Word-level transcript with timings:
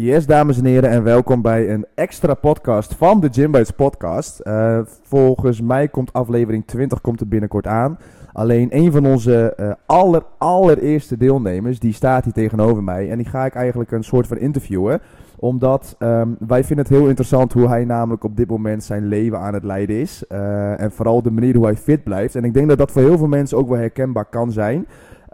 Yes, 0.00 0.26
dames 0.26 0.58
en 0.58 0.64
heren, 0.64 0.90
en 0.90 1.02
welkom 1.02 1.42
bij 1.42 1.70
een 1.70 1.86
extra 1.94 2.34
podcast 2.34 2.94
van 2.94 3.20
de 3.20 3.28
Gymbites 3.32 3.70
podcast. 3.70 4.40
Uh, 4.44 4.80
volgens 5.02 5.60
mij 5.60 5.88
komt 5.88 6.12
aflevering 6.12 6.66
20 6.66 7.00
komt 7.00 7.20
er 7.20 7.28
binnenkort 7.28 7.66
aan. 7.66 7.98
Alleen 8.32 8.76
een 8.76 8.92
van 8.92 9.06
onze 9.06 9.56
uh, 9.60 9.72
aller, 9.86 10.22
allereerste 10.38 11.16
deelnemers, 11.16 11.78
die 11.78 11.92
staat 11.92 12.24
hier 12.24 12.32
tegenover 12.32 12.82
mij. 12.82 13.10
En 13.10 13.16
die 13.16 13.26
ga 13.26 13.44
ik 13.44 13.54
eigenlijk 13.54 13.90
een 13.90 14.04
soort 14.04 14.26
van 14.26 14.38
interviewen. 14.38 15.00
Omdat 15.36 15.96
um, 15.98 16.36
wij 16.46 16.64
vinden 16.64 16.86
het 16.86 16.94
heel 16.94 17.08
interessant 17.08 17.52
hoe 17.52 17.68
hij 17.68 17.84
namelijk 17.84 18.24
op 18.24 18.36
dit 18.36 18.48
moment 18.48 18.84
zijn 18.84 19.06
leven 19.06 19.38
aan 19.38 19.54
het 19.54 19.64
leiden 19.64 19.96
is. 19.96 20.24
Uh, 20.28 20.80
en 20.80 20.92
vooral 20.92 21.22
de 21.22 21.30
manier 21.30 21.56
hoe 21.56 21.64
hij 21.64 21.76
fit 21.76 22.04
blijft. 22.04 22.34
En 22.34 22.44
ik 22.44 22.54
denk 22.54 22.68
dat 22.68 22.78
dat 22.78 22.90
voor 22.90 23.02
heel 23.02 23.18
veel 23.18 23.26
mensen 23.26 23.58
ook 23.58 23.68
wel 23.68 23.78
herkenbaar 23.78 24.24
kan 24.24 24.52
zijn. 24.52 24.86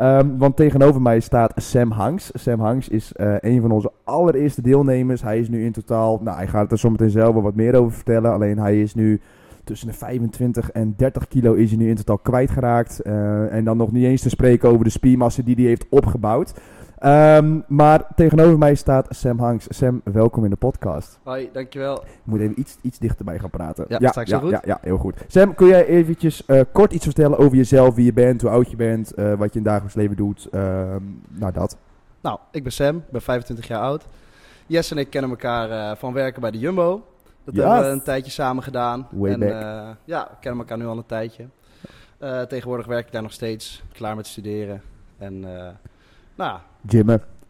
Um, 0.02 0.38
want 0.38 0.56
tegenover 0.56 1.02
mij 1.02 1.20
staat 1.20 1.52
Sam 1.56 1.90
Hanks. 1.90 2.30
Sam 2.34 2.60
Hanks 2.60 2.88
is 2.88 3.12
uh, 3.16 3.34
een 3.40 3.60
van 3.60 3.70
onze 3.70 3.92
allereerste 4.04 4.62
deelnemers. 4.62 5.22
Hij 5.22 5.38
is 5.38 5.48
nu 5.48 5.64
in 5.64 5.72
totaal, 5.72 6.18
nou 6.22 6.36
hij 6.36 6.46
gaat 6.46 6.72
er 6.72 6.78
zometeen 6.78 7.10
zelf 7.10 7.32
wel 7.32 7.42
wat 7.42 7.54
meer 7.54 7.74
over 7.74 7.92
vertellen. 7.92 8.32
Alleen 8.32 8.58
hij 8.58 8.80
is 8.80 8.94
nu 8.94 9.20
tussen 9.64 9.88
de 9.88 9.94
25 9.94 10.70
en 10.70 10.94
30 10.96 11.28
kilo 11.28 11.52
is 11.52 11.68
hij 11.70 11.78
nu 11.78 11.88
in 11.88 11.94
totaal 11.94 12.18
kwijtgeraakt. 12.18 13.00
Uh, 13.04 13.52
en 13.52 13.64
dan 13.64 13.76
nog 13.76 13.92
niet 13.92 14.04
eens 14.04 14.22
te 14.22 14.28
spreken 14.28 14.68
over 14.68 14.84
de 14.84 14.90
spiermassa 14.90 15.42
die 15.42 15.54
hij 15.54 15.64
heeft 15.64 15.86
opgebouwd. 15.88 16.54
Um, 17.04 17.64
maar 17.68 18.06
tegenover 18.14 18.58
mij 18.58 18.74
staat 18.74 19.06
Sam 19.10 19.38
Hanks. 19.38 19.66
Sam, 19.68 20.00
welkom 20.04 20.44
in 20.44 20.50
de 20.50 20.56
podcast. 20.56 21.18
Hoi, 21.22 21.48
dankjewel. 21.52 22.02
Ik 22.02 22.08
moet 22.24 22.40
even 22.40 22.60
iets, 22.60 22.76
iets 22.82 22.98
dichterbij 22.98 23.38
gaan 23.38 23.50
praten. 23.50 23.84
Ja, 23.88 23.96
ja, 24.00 24.22
ja, 24.24 24.38
goed? 24.38 24.50
ja, 24.50 24.62
ja, 24.64 24.78
heel 24.82 24.98
goed. 24.98 25.24
Sam, 25.26 25.54
kun 25.54 25.66
jij 25.66 25.86
eventjes 25.86 26.42
uh, 26.46 26.60
kort 26.72 26.92
iets 26.92 27.04
vertellen 27.04 27.38
over 27.38 27.56
jezelf, 27.56 27.94
wie 27.94 28.04
je 28.04 28.12
bent, 28.12 28.40
hoe 28.40 28.50
oud 28.50 28.70
je 28.70 28.76
bent, 28.76 29.18
uh, 29.18 29.34
wat 29.34 29.52
je 29.52 29.58
in 29.58 29.64
dagelijks 29.64 29.94
leven 29.94 30.16
doet? 30.16 30.48
Uh, 30.50 30.60
nou, 31.28 31.52
dat. 31.52 31.76
Nou, 32.20 32.38
ik 32.50 32.62
ben 32.62 32.72
Sam, 32.72 32.96
ik 32.96 33.10
ben 33.10 33.22
25 33.22 33.68
jaar 33.68 33.80
oud. 33.80 34.06
Jess 34.66 34.90
en 34.90 34.98
ik 34.98 35.10
kennen 35.10 35.30
elkaar 35.30 35.70
uh, 35.70 35.96
van 35.96 36.12
werken 36.12 36.40
bij 36.40 36.50
de 36.50 36.58
Jumbo. 36.58 37.06
Dat 37.44 37.54
hebben 37.54 37.80
we 37.80 37.86
een 37.86 38.02
tijdje 38.02 38.30
samen 38.30 38.62
gedaan. 38.62 39.08
Way 39.10 39.32
en 39.32 39.40
back. 39.40 39.96
ja, 40.04 40.28
we 40.30 40.36
kennen 40.40 40.60
elkaar 40.60 40.78
nu 40.78 40.86
al 40.86 40.96
een 40.96 41.06
tijdje. 41.06 41.46
Tegenwoordig 42.48 42.86
werk 42.86 43.06
ik 43.06 43.12
daar 43.12 43.22
nog 43.22 43.32
steeds, 43.32 43.82
klaar 43.92 44.16
met 44.16 44.26
studeren. 44.26 44.82
En 45.18 45.40
nou, 46.34 46.58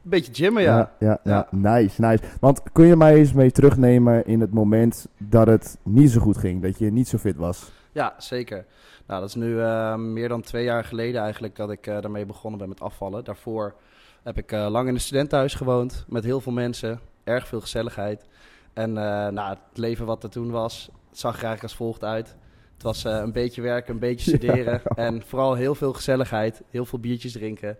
Een 0.04 0.10
beetje 0.10 0.34
gymmen, 0.34 0.62
ja. 0.62 0.76
Ja, 0.76 0.90
ja, 0.98 1.20
ja. 1.24 1.48
Nice, 1.50 2.00
nice. 2.00 2.22
Want 2.40 2.62
kun 2.72 2.86
je 2.86 2.96
mij 2.96 3.14
eens 3.14 3.32
mee 3.32 3.50
terugnemen 3.50 4.26
in 4.26 4.40
het 4.40 4.52
moment 4.52 5.06
dat 5.18 5.46
het 5.46 5.78
niet 5.82 6.10
zo 6.10 6.20
goed 6.20 6.36
ging, 6.36 6.62
dat 6.62 6.78
je 6.78 6.90
niet 6.90 7.08
zo 7.08 7.18
fit 7.18 7.36
was? 7.36 7.70
Ja, 7.92 8.14
zeker. 8.18 8.64
Nou, 9.06 9.20
dat 9.20 9.28
is 9.28 9.34
nu 9.34 9.54
uh, 9.54 9.94
meer 9.94 10.28
dan 10.28 10.40
twee 10.40 10.64
jaar 10.64 10.84
geleden 10.84 11.20
eigenlijk 11.20 11.56
dat 11.56 11.70
ik 11.70 11.86
uh, 11.86 12.00
daarmee 12.00 12.26
begonnen 12.26 12.58
ben 12.58 12.68
met 12.68 12.80
afvallen. 12.80 13.24
Daarvoor 13.24 13.74
heb 14.22 14.38
ik 14.38 14.52
uh, 14.52 14.66
lang 14.70 14.88
in 14.88 14.94
een 14.94 15.00
studentenhuis 15.00 15.54
gewoond 15.54 16.04
met 16.08 16.24
heel 16.24 16.40
veel 16.40 16.52
mensen, 16.52 17.00
erg 17.24 17.48
veel 17.48 17.60
gezelligheid. 17.60 18.26
En 18.72 18.92
nou, 18.92 19.48
het 19.48 19.78
leven 19.78 20.06
wat 20.06 20.22
er 20.22 20.30
toen 20.30 20.50
was, 20.50 20.90
zag 21.10 21.36
er 21.36 21.44
eigenlijk 21.44 21.62
als 21.62 21.74
volgt 21.74 22.04
uit. 22.04 22.36
Het 22.74 22.82
was 22.82 23.04
een 23.04 23.32
beetje 23.32 23.62
werken, 23.62 23.94
een 23.94 24.00
beetje 24.00 24.30
studeren 24.36 24.80
ja. 24.84 25.04
en 25.04 25.22
vooral 25.22 25.54
heel 25.54 25.74
veel 25.74 25.92
gezelligheid, 25.92 26.62
heel 26.70 26.84
veel 26.84 26.98
biertjes 26.98 27.32
drinken. 27.32 27.76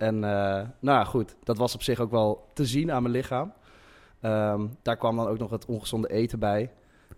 En 0.00 0.14
uh, 0.14 0.20
nou 0.20 0.68
ja, 0.98 1.04
goed, 1.04 1.36
dat 1.42 1.58
was 1.58 1.74
op 1.74 1.82
zich 1.82 2.00
ook 2.00 2.10
wel 2.10 2.44
te 2.52 2.66
zien 2.66 2.92
aan 2.92 3.02
mijn 3.02 3.14
lichaam. 3.14 3.52
Um, 4.22 4.70
daar 4.82 4.96
kwam 4.96 5.16
dan 5.16 5.26
ook 5.26 5.38
nog 5.38 5.50
het 5.50 5.66
ongezonde 5.66 6.08
eten 6.08 6.38
bij. 6.38 6.70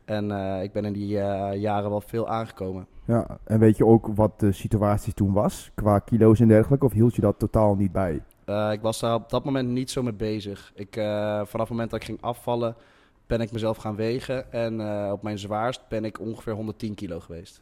En 0.04 0.30
uh, 0.30 0.62
ik 0.62 0.72
ben 0.72 0.84
in 0.84 0.92
die 0.92 1.16
uh, 1.16 1.50
jaren 1.54 1.90
wel 1.90 2.00
veel 2.00 2.28
aangekomen. 2.28 2.86
Ja, 3.04 3.38
en 3.44 3.58
weet 3.58 3.76
je 3.76 3.86
ook 3.86 4.06
wat 4.06 4.40
de 4.40 4.52
situatie 4.52 5.12
toen 5.12 5.32
was, 5.32 5.70
qua 5.74 5.98
kilo's 5.98 6.40
en 6.40 6.48
dergelijke, 6.48 6.84
of 6.84 6.92
hield 6.92 7.14
je 7.14 7.20
dat 7.20 7.38
totaal 7.38 7.74
niet 7.74 7.92
bij? 7.92 8.22
Ik 8.72 8.80
was 8.80 9.00
daar 9.00 9.14
op 9.14 9.30
dat 9.30 9.44
moment 9.44 9.68
niet 9.68 9.90
zo 9.90 10.02
mee 10.02 10.12
bezig. 10.12 10.72
Ik, 10.74 10.94
vanaf 10.94 11.50
het 11.50 11.68
moment 11.68 11.90
dat 11.90 12.00
ik 12.00 12.06
ging 12.06 12.22
afvallen, 12.22 12.74
ben 13.26 13.40
ik 13.40 13.52
mezelf 13.52 13.76
gaan 13.76 13.96
wegen. 13.96 14.52
En 14.52 14.80
op 15.12 15.22
mijn 15.22 15.38
zwaarst 15.38 15.80
ben 15.88 16.04
ik 16.04 16.20
ongeveer 16.20 16.54
110 16.54 16.94
kilo 16.94 17.20
geweest. 17.20 17.60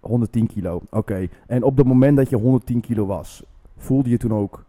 110 0.00 0.46
kilo, 0.46 0.74
oké. 0.74 0.96
Okay. 0.96 1.30
En 1.46 1.62
op 1.62 1.76
het 1.76 1.86
moment 1.86 2.16
dat 2.16 2.28
je 2.28 2.36
110 2.36 2.80
kilo 2.80 3.06
was, 3.06 3.42
voelde 3.84 4.10
je 4.10 4.16
toen 4.16 4.34
ook 4.34 4.64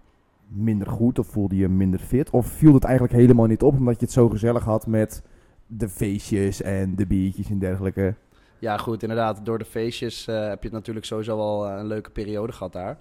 minder 0.48 0.88
goed 0.88 1.20
of 1.20 1.28
voelde 1.28 1.56
je 1.56 1.68
minder 1.68 2.00
fit? 2.00 2.30
Of 2.30 2.48
viel 2.48 2.74
het 2.74 2.84
eigenlijk 2.84 3.14
helemaal 3.14 3.46
niet 3.46 3.64
op 3.64 3.74
omdat 3.74 4.00
je 4.00 4.06
het 4.06 4.14
zo 4.14 4.30
gezellig 4.30 4.64
had 4.64 4.88
met 4.88 5.24
de 5.68 5.90
feestjes 5.90 6.62
en 6.62 6.96
de 6.96 7.08
biertjes 7.08 7.50
en 7.50 7.60
dergelijke? 7.60 8.16
Ja, 8.60 8.78
goed, 8.78 9.02
inderdaad. 9.02 9.46
Door 9.46 9.58
de 9.58 9.66
feestjes 9.66 10.28
uh, 10.28 10.48
heb 10.48 10.64
je 10.64 10.70
natuurlijk 10.72 11.06
sowieso 11.06 11.38
wel 11.38 11.70
een 11.70 11.86
leuke 11.86 12.10
periode 12.10 12.54
gehad 12.54 12.74
daar. 12.74 12.98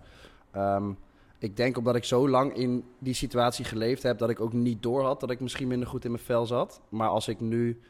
Um, 0.56 0.96
ik 1.38 1.56
denk 1.56 1.76
omdat 1.76 1.96
ik 1.96 2.04
zo 2.04 2.28
lang 2.28 2.54
in 2.56 2.84
die 2.98 3.14
situatie 3.14 3.64
geleefd 3.64 4.02
heb, 4.02 4.18
dat 4.18 4.30
ik 4.30 4.40
ook 4.40 4.52
niet 4.52 4.82
door 4.82 5.02
had 5.02 5.20
dat 5.20 5.30
ik 5.30 5.40
misschien 5.40 5.68
minder 5.68 5.88
goed 5.88 6.04
in 6.04 6.10
mijn 6.10 6.22
vel 6.22 6.46
zat. 6.46 6.80
Maar 6.88 7.08
als 7.08 7.28
ik 7.28 7.40
nu 7.40 7.80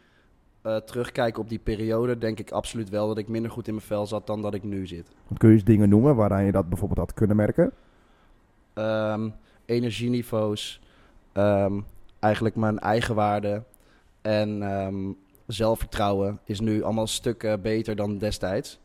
uh, 0.62 0.76
terugkijk 0.76 1.38
op 1.38 1.48
die 1.48 1.58
periode, 1.58 2.18
denk 2.18 2.38
ik 2.38 2.50
absoluut 2.50 2.88
wel 2.88 3.08
dat 3.08 3.18
ik 3.18 3.28
minder 3.28 3.50
goed 3.50 3.66
in 3.66 3.74
mijn 3.74 3.86
vel 3.86 4.06
zat 4.06 4.26
dan 4.26 4.42
dat 4.42 4.54
ik 4.54 4.62
nu 4.62 4.86
zit. 4.86 5.10
Kun 5.36 5.48
je 5.48 5.54
eens 5.54 5.64
dingen 5.64 5.88
noemen 5.88 6.16
waaraan 6.16 6.44
je 6.44 6.52
dat 6.52 6.68
bijvoorbeeld 6.68 7.00
had 7.00 7.14
kunnen 7.14 7.36
merken? 7.36 7.72
Um, 8.74 9.34
energieniveaus, 9.64 10.80
um, 11.32 11.84
eigenlijk 12.20 12.56
mijn 12.56 12.78
eigenwaarde 12.78 13.62
en 14.22 14.62
um, 14.62 15.16
zelfvertrouwen 15.46 16.40
is 16.44 16.60
nu 16.60 16.82
allemaal 16.82 17.06
stukken 17.06 17.62
beter 17.62 17.96
dan 17.96 18.18
destijds. 18.18 18.80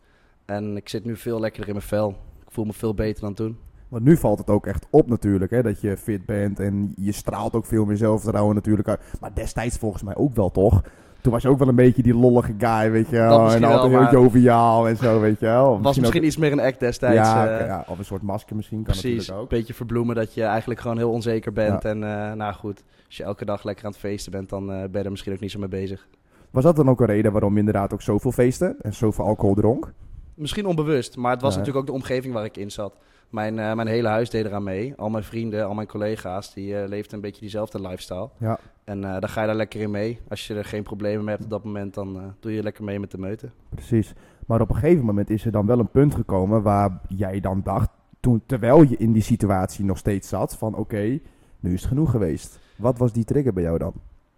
En 0.45 0.78
ik 0.78 0.89
zit 0.89 1.05
nu 1.05 1.16
veel 1.17 1.39
lekkerder 1.39 1.67
in 1.69 1.75
mijn 1.75 1.88
vel. 1.88 2.09
Ik 2.45 2.51
voel 2.51 2.66
me 2.66 2.73
veel 2.73 2.94
beter 2.94 3.22
dan 3.22 3.33
toen. 3.33 3.57
Want 3.88 4.03
nu 4.03 4.17
valt 4.17 4.39
het 4.39 4.49
ook 4.49 4.66
echt 4.66 4.88
op 4.89 5.07
natuurlijk, 5.07 5.51
hè, 5.51 5.61
dat 5.61 5.81
je 5.81 5.97
fit 5.97 6.25
bent 6.25 6.59
en 6.59 6.94
je 6.97 7.11
straalt 7.11 7.53
ook 7.53 7.66
veel 7.66 7.85
meer 7.85 7.97
zelfvertrouwen 7.97 8.55
natuurlijk 8.55 8.88
uit. 8.88 9.01
Maar 9.19 9.33
destijds 9.33 9.78
volgens 9.78 10.03
mij 10.03 10.16
ook 10.16 10.35
wel, 10.35 10.51
toch? 10.51 10.83
Toen 11.22 11.31
was 11.31 11.41
je 11.41 11.50
ook 11.50 11.57
wel 11.59 11.68
een 11.68 11.75
beetje 11.75 12.02
die 12.02 12.16
lollige 12.16 12.53
guy, 12.57 12.91
weet 12.91 13.09
je 13.09 13.16
wel. 13.16 13.52
En 13.52 13.63
altijd 13.63 14.09
heel 14.09 14.22
joviaal 14.22 14.88
en 14.88 14.97
zo, 14.97 15.19
weet 15.19 15.40
je 15.40 15.46
wel. 15.46 15.69
Was 15.69 15.81
misschien, 15.81 16.02
misschien 16.02 16.22
ook... 16.22 16.28
iets 16.28 16.38
meer 16.38 16.52
een 16.52 16.59
act 16.59 16.80
destijds. 16.80 17.30
Ja, 17.30 17.59
uh, 17.59 17.66
ja, 17.66 17.85
of 17.88 17.97
een 17.97 18.06
soort 18.06 18.22
masker 18.22 18.56
misschien, 18.56 18.84
kan 18.84 18.94
precies, 18.94 19.03
natuurlijk 19.13 19.38
ook. 19.41 19.52
een 19.52 19.58
beetje 19.58 19.74
verbloemen 19.74 20.16
dat 20.16 20.34
je 20.34 20.44
eigenlijk 20.44 20.79
gewoon 20.79 20.97
heel 20.97 21.12
onzeker 21.12 21.53
bent. 21.53 21.84
Ja. 21.84 21.90
En 21.90 21.97
uh, 21.97 22.34
nou 22.34 22.53
goed, 22.53 22.84
als 23.06 23.18
je 23.18 23.24
elke 23.24 23.46
dag 23.46 23.63
lekker 23.63 23.85
aan 23.85 23.91
het 23.91 24.00
feesten 24.00 24.31
bent, 24.31 24.50
dan 24.50 24.63
uh, 24.63 24.79
ben 24.79 24.90
je 24.91 25.03
er 25.03 25.09
misschien 25.12 25.34
ook 25.34 25.40
niet 25.40 25.52
zo 25.52 25.59
mee 25.59 25.69
bezig. 25.69 26.08
Was 26.52 26.63
dat 26.63 26.75
dan 26.75 26.90
ook 26.90 27.00
een 27.00 27.06
reden 27.06 27.31
waarom 27.31 27.53
je 27.53 27.59
inderdaad 27.59 27.94
ook 27.94 28.02
zoveel 28.02 28.31
feesten 28.31 28.75
en 28.81 28.94
zoveel 28.94 29.25
alcohol 29.25 29.56
dronk? 29.56 29.94
Misschien 30.34 30.66
onbewust, 30.66 31.18
maar 31.18 31.31
het 31.31 31.41
was 31.41 31.52
natuurlijk 31.52 31.79
ook 31.79 31.85
de 31.85 32.02
omgeving 32.02 32.34
waar 32.34 32.46
ik 32.46 32.58
in 32.58 32.72
zat. 32.72 32.96
Mijn, 33.29 33.57
uh, 33.57 33.73
mijn 33.73 33.88
hele 33.88 34.07
huis 34.07 34.29
deed 34.29 34.45
eraan 34.45 34.63
mee. 34.63 34.94
Al 34.97 35.09
mijn 35.09 35.23
vrienden, 35.23 35.66
al 35.66 35.73
mijn 35.73 35.88
collega's, 35.88 36.53
die 36.53 36.73
uh, 36.73 36.88
leefden 36.88 37.16
een 37.16 37.22
beetje 37.22 37.41
diezelfde 37.41 37.81
lifestyle. 37.81 38.29
Ja. 38.38 38.59
En 38.84 38.97
uh, 38.97 39.19
dan 39.19 39.29
ga 39.29 39.41
je 39.41 39.47
daar 39.47 39.56
lekker 39.56 39.81
in 39.81 39.91
mee. 39.91 40.19
Als 40.29 40.47
je 40.47 40.56
er 40.56 40.66
geen 40.66 40.84
problemen 40.84 41.23
mee 41.25 41.34
hebt 41.34 41.44
op 41.44 41.50
dat 41.50 41.63
moment, 41.63 41.94
dan 41.94 42.35
doe 42.40 42.53
je 42.53 42.63
lekker 42.63 42.84
mee 42.84 43.00
met 43.00 43.12
de 43.12 43.17
meute. 43.17 43.50
Precies. 43.69 44.13
Maar 44.45 44.62
op 44.62 44.69
een 44.69 44.75
gegeven 44.75 45.06
moment 45.06 45.29
is 45.29 45.45
er 45.45 45.51
dan 45.51 45.66
wel 45.66 45.79
een 45.79 45.91
punt 45.91 46.16
gekomen 46.16 46.62
waar 46.62 47.00
jij 47.07 47.40
dan 47.40 47.62
dacht, 47.63 47.90
toen, 48.19 48.41
terwijl 48.45 48.81
je 48.81 48.97
in 48.97 49.12
die 49.12 49.22
situatie 49.22 49.85
nog 49.85 49.97
steeds 49.97 50.29
zat, 50.29 50.56
van 50.56 50.72
oké, 50.72 50.79
okay, 50.79 51.22
nu 51.59 51.73
is 51.73 51.79
het 51.79 51.90
genoeg 51.90 52.11
geweest. 52.11 52.59
Wat 52.78 52.97
was 52.97 53.13
die 53.13 53.23
trigger 53.23 53.53
bij 53.53 53.63
jou 53.63 53.78
dan? 53.78 53.94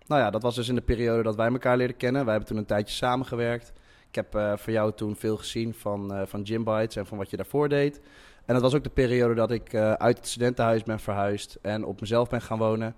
Nou 0.08 0.22
ja, 0.22 0.30
dat 0.30 0.42
was 0.42 0.56
dus 0.56 0.70
in 0.70 0.76
de 0.76 0.82
periode 0.82 1.24
dat 1.24 1.36
wij 1.36 1.48
elkaar 1.48 1.78
leerden 1.78 1.98
kennen. 1.98 2.22
Wij 2.22 2.32
hebben 2.32 2.50
toen 2.50 2.60
een 2.60 2.66
tijdje 2.66 2.96
samengewerkt. 2.96 3.74
Ik 4.08 4.16
heb 4.16 4.36
uh, 4.36 4.58
voor 4.58 4.74
jou 4.74 4.94
toen 4.94 5.16
veel 5.16 5.38
gezien 5.38 5.74
van, 5.74 6.14
uh, 6.14 6.22
van 6.26 6.46
Gym 6.46 6.64
Bites 6.64 6.96
en 6.96 7.06
van 7.06 7.18
wat 7.18 7.30
je 7.30 7.38
daarvoor 7.38 7.70
deed. 7.70 8.02
En 8.46 8.54
dat 8.54 8.62
was 8.64 8.76
ook 8.76 8.84
de 8.84 8.90
periode 8.90 9.34
dat 9.34 9.52
ik 9.52 9.74
uh, 9.74 9.92
uit 9.92 10.18
het 10.18 10.28
studentenhuis 10.28 10.84
ben 10.84 11.00
verhuisd 11.00 11.58
en 11.62 11.86
op 11.86 12.02
mezelf 12.02 12.30
ben 12.30 12.42
gaan 12.42 12.58
wonen. 12.58 12.96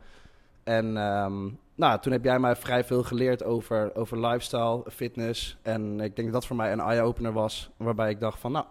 En 0.64 0.98
um, 0.98 1.58
nou, 1.76 2.00
toen 2.00 2.12
heb 2.12 2.24
jij 2.24 2.40
mij 2.40 2.56
vrij 2.56 2.84
veel 2.84 3.04
geleerd 3.04 3.44
over, 3.44 3.96
over 3.96 4.20
lifestyle, 4.28 4.84
fitness. 4.90 5.58
En 5.62 6.00
ik 6.00 6.16
denk 6.16 6.28
dat 6.28 6.32
dat 6.32 6.46
voor 6.46 6.56
mij 6.56 6.72
een 6.72 6.80
eye-opener 6.80 7.34
was, 7.34 7.72
waarbij 7.78 8.10
ik 8.10 8.20
dacht 8.20 8.40
van, 8.40 8.52
nou, 8.52 8.66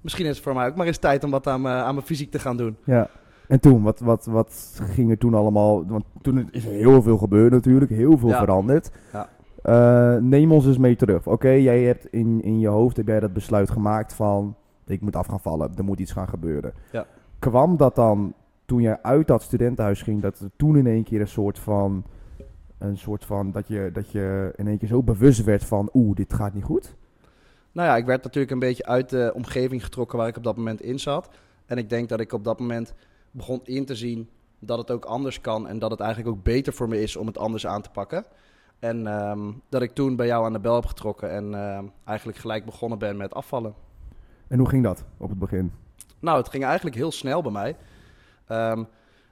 misschien 0.00 0.26
is 0.26 0.34
het 0.34 0.44
voor 0.44 0.54
mij 0.54 0.66
ook 0.66 0.76
maar 0.76 0.86
eens 0.86 0.98
tijd 0.98 1.24
om 1.24 1.30
wat 1.30 1.46
aan, 1.46 1.60
mijn, 1.60 1.84
aan 1.84 1.94
mijn 1.94 2.06
fysiek 2.06 2.30
te 2.30 2.38
gaan 2.38 2.56
doen. 2.56 2.76
Ja. 2.84 3.08
En 3.48 3.60
toen, 3.60 3.82
wat, 3.82 4.00
wat, 4.00 4.26
wat 4.26 4.80
ging 4.82 5.10
er 5.10 5.18
toen 5.18 5.34
allemaal? 5.34 5.86
Want 5.86 6.04
toen 6.22 6.48
is 6.50 6.64
er 6.64 6.72
heel 6.72 7.02
veel 7.02 7.18
gebeurd 7.18 7.52
natuurlijk, 7.52 7.90
heel 7.90 8.18
veel 8.18 8.28
Ja. 8.28 8.38
veranderd. 8.38 8.90
Ja. 9.12 9.28
Eh, 9.62 10.22
neem 10.22 10.52
ons 10.52 10.66
eens 10.66 10.78
mee 10.78 10.96
terug. 10.96 11.26
Oké, 11.26 11.48
jij 11.48 11.82
hebt 11.82 12.06
in, 12.06 12.42
in 12.42 12.58
je 12.60 12.68
hoofd 12.68 12.96
heb 12.96 13.06
jij 13.06 13.20
dat 13.20 13.32
besluit 13.32 13.70
gemaakt 13.70 14.14
van 14.14 14.56
ik 14.86 15.00
moet 15.00 15.16
af 15.16 15.26
gaan 15.26 15.40
vallen, 15.40 15.76
er 15.76 15.84
moet 15.84 15.98
iets 15.98 16.12
gaan 16.12 16.28
gebeuren. 16.28 16.74
Ja. 16.92 17.06
Kwam 17.38 17.76
dat 17.76 17.94
dan 17.94 18.34
toen 18.64 18.80
jij 18.80 19.02
uit 19.02 19.26
dat 19.26 19.42
studentenhuis 19.42 20.02
ging, 20.02 20.22
dat 20.22 20.38
er 20.38 20.50
toen 20.56 20.76
in 20.76 20.86
één 20.86 21.04
keer 21.04 21.20
een 21.20 21.28
soort 21.28 21.58
van 21.58 22.04
een 22.78 22.98
soort 22.98 23.24
van 23.24 23.50
dat 23.50 23.68
je, 23.68 23.90
dat 23.92 24.10
je 24.10 24.52
in 24.56 24.66
één 24.66 24.78
keer 24.78 24.88
zo 24.88 25.02
bewust 25.02 25.44
werd 25.44 25.64
van 25.64 25.90
oeh, 25.94 26.16
dit 26.16 26.32
gaat 26.32 26.54
niet 26.54 26.64
goed? 26.64 26.96
Nou 27.72 27.88
ja, 27.88 27.96
ik 27.96 28.06
werd 28.06 28.22
natuurlijk 28.22 28.52
een 28.52 28.58
beetje 28.58 28.86
uit 28.86 29.10
de 29.10 29.32
omgeving 29.34 29.84
getrokken 29.84 30.18
waar 30.18 30.28
ik 30.28 30.36
op 30.36 30.44
dat 30.44 30.56
moment 30.56 30.80
in 30.80 30.98
zat. 30.98 31.28
En 31.66 31.78
ik 31.78 31.88
denk 31.88 32.08
dat 32.08 32.20
ik 32.20 32.32
op 32.32 32.44
dat 32.44 32.60
moment 32.60 32.94
begon 33.30 33.60
in 33.64 33.84
te 33.84 33.94
zien 33.94 34.28
dat 34.58 34.78
het 34.78 34.90
ook 34.90 35.04
anders 35.04 35.40
kan. 35.40 35.68
En 35.68 35.78
dat 35.78 35.90
het 35.90 36.00
eigenlijk 36.00 36.36
ook 36.36 36.42
beter 36.42 36.72
voor 36.72 36.88
me 36.88 37.02
is 37.02 37.16
om 37.16 37.26
het 37.26 37.38
anders 37.38 37.66
aan 37.66 37.82
te 37.82 37.90
pakken. 37.90 38.24
En 38.78 39.06
ehm, 39.06 39.52
dat 39.68 39.82
ik 39.82 39.92
toen 39.92 40.16
bij 40.16 40.26
jou 40.26 40.44
aan 40.44 40.52
de 40.52 40.60
bel 40.60 40.74
heb 40.74 40.86
getrokken 40.86 41.30
en 41.30 41.54
ehm, 41.54 41.84
eigenlijk 42.04 42.38
gelijk 42.38 42.64
begonnen 42.64 42.98
ben 42.98 43.16
met 43.16 43.34
afvallen. 43.34 43.74
En 44.48 44.58
hoe 44.58 44.68
ging 44.68 44.82
dat 44.82 45.04
op 45.16 45.28
het 45.28 45.38
begin? 45.38 45.72
Nou, 46.20 46.38
het 46.38 46.48
ging 46.48 46.64
eigenlijk 46.64 46.96
heel 46.96 47.12
snel 47.12 47.42
bij 47.42 47.52
mij. 47.52 47.76
Ehm, 48.46 48.84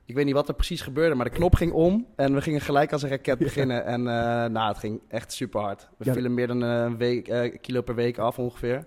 ik 0.04 0.14
weet 0.14 0.24
niet 0.24 0.34
wat 0.34 0.48
er 0.48 0.54
precies 0.54 0.80
gebeurde, 0.80 1.14
maar 1.14 1.24
de 1.24 1.30
knop 1.36 1.54
ging 1.54 1.72
om 1.72 2.06
en 2.16 2.34
we 2.34 2.40
gingen 2.40 2.60
gelijk 2.60 2.92
als 2.92 3.02
een 3.02 3.08
raket 3.08 3.38
beginnen. 3.48 3.84
En 3.84 4.00
uh, 4.00 4.06
nou, 4.44 4.68
het 4.68 4.78
ging 4.78 5.00
echt 5.08 5.32
super 5.32 5.60
hard. 5.60 5.88
We 5.96 6.04
Ja. 6.04 6.12
vielen 6.12 6.34
meer 6.34 6.46
dan 6.46 6.60
een 6.60 6.96
week, 6.96 7.28
eh, 7.28 7.56
kilo 7.60 7.80
per 7.82 7.94
week 7.94 8.18
af 8.18 8.38
ongeveer. 8.38 8.86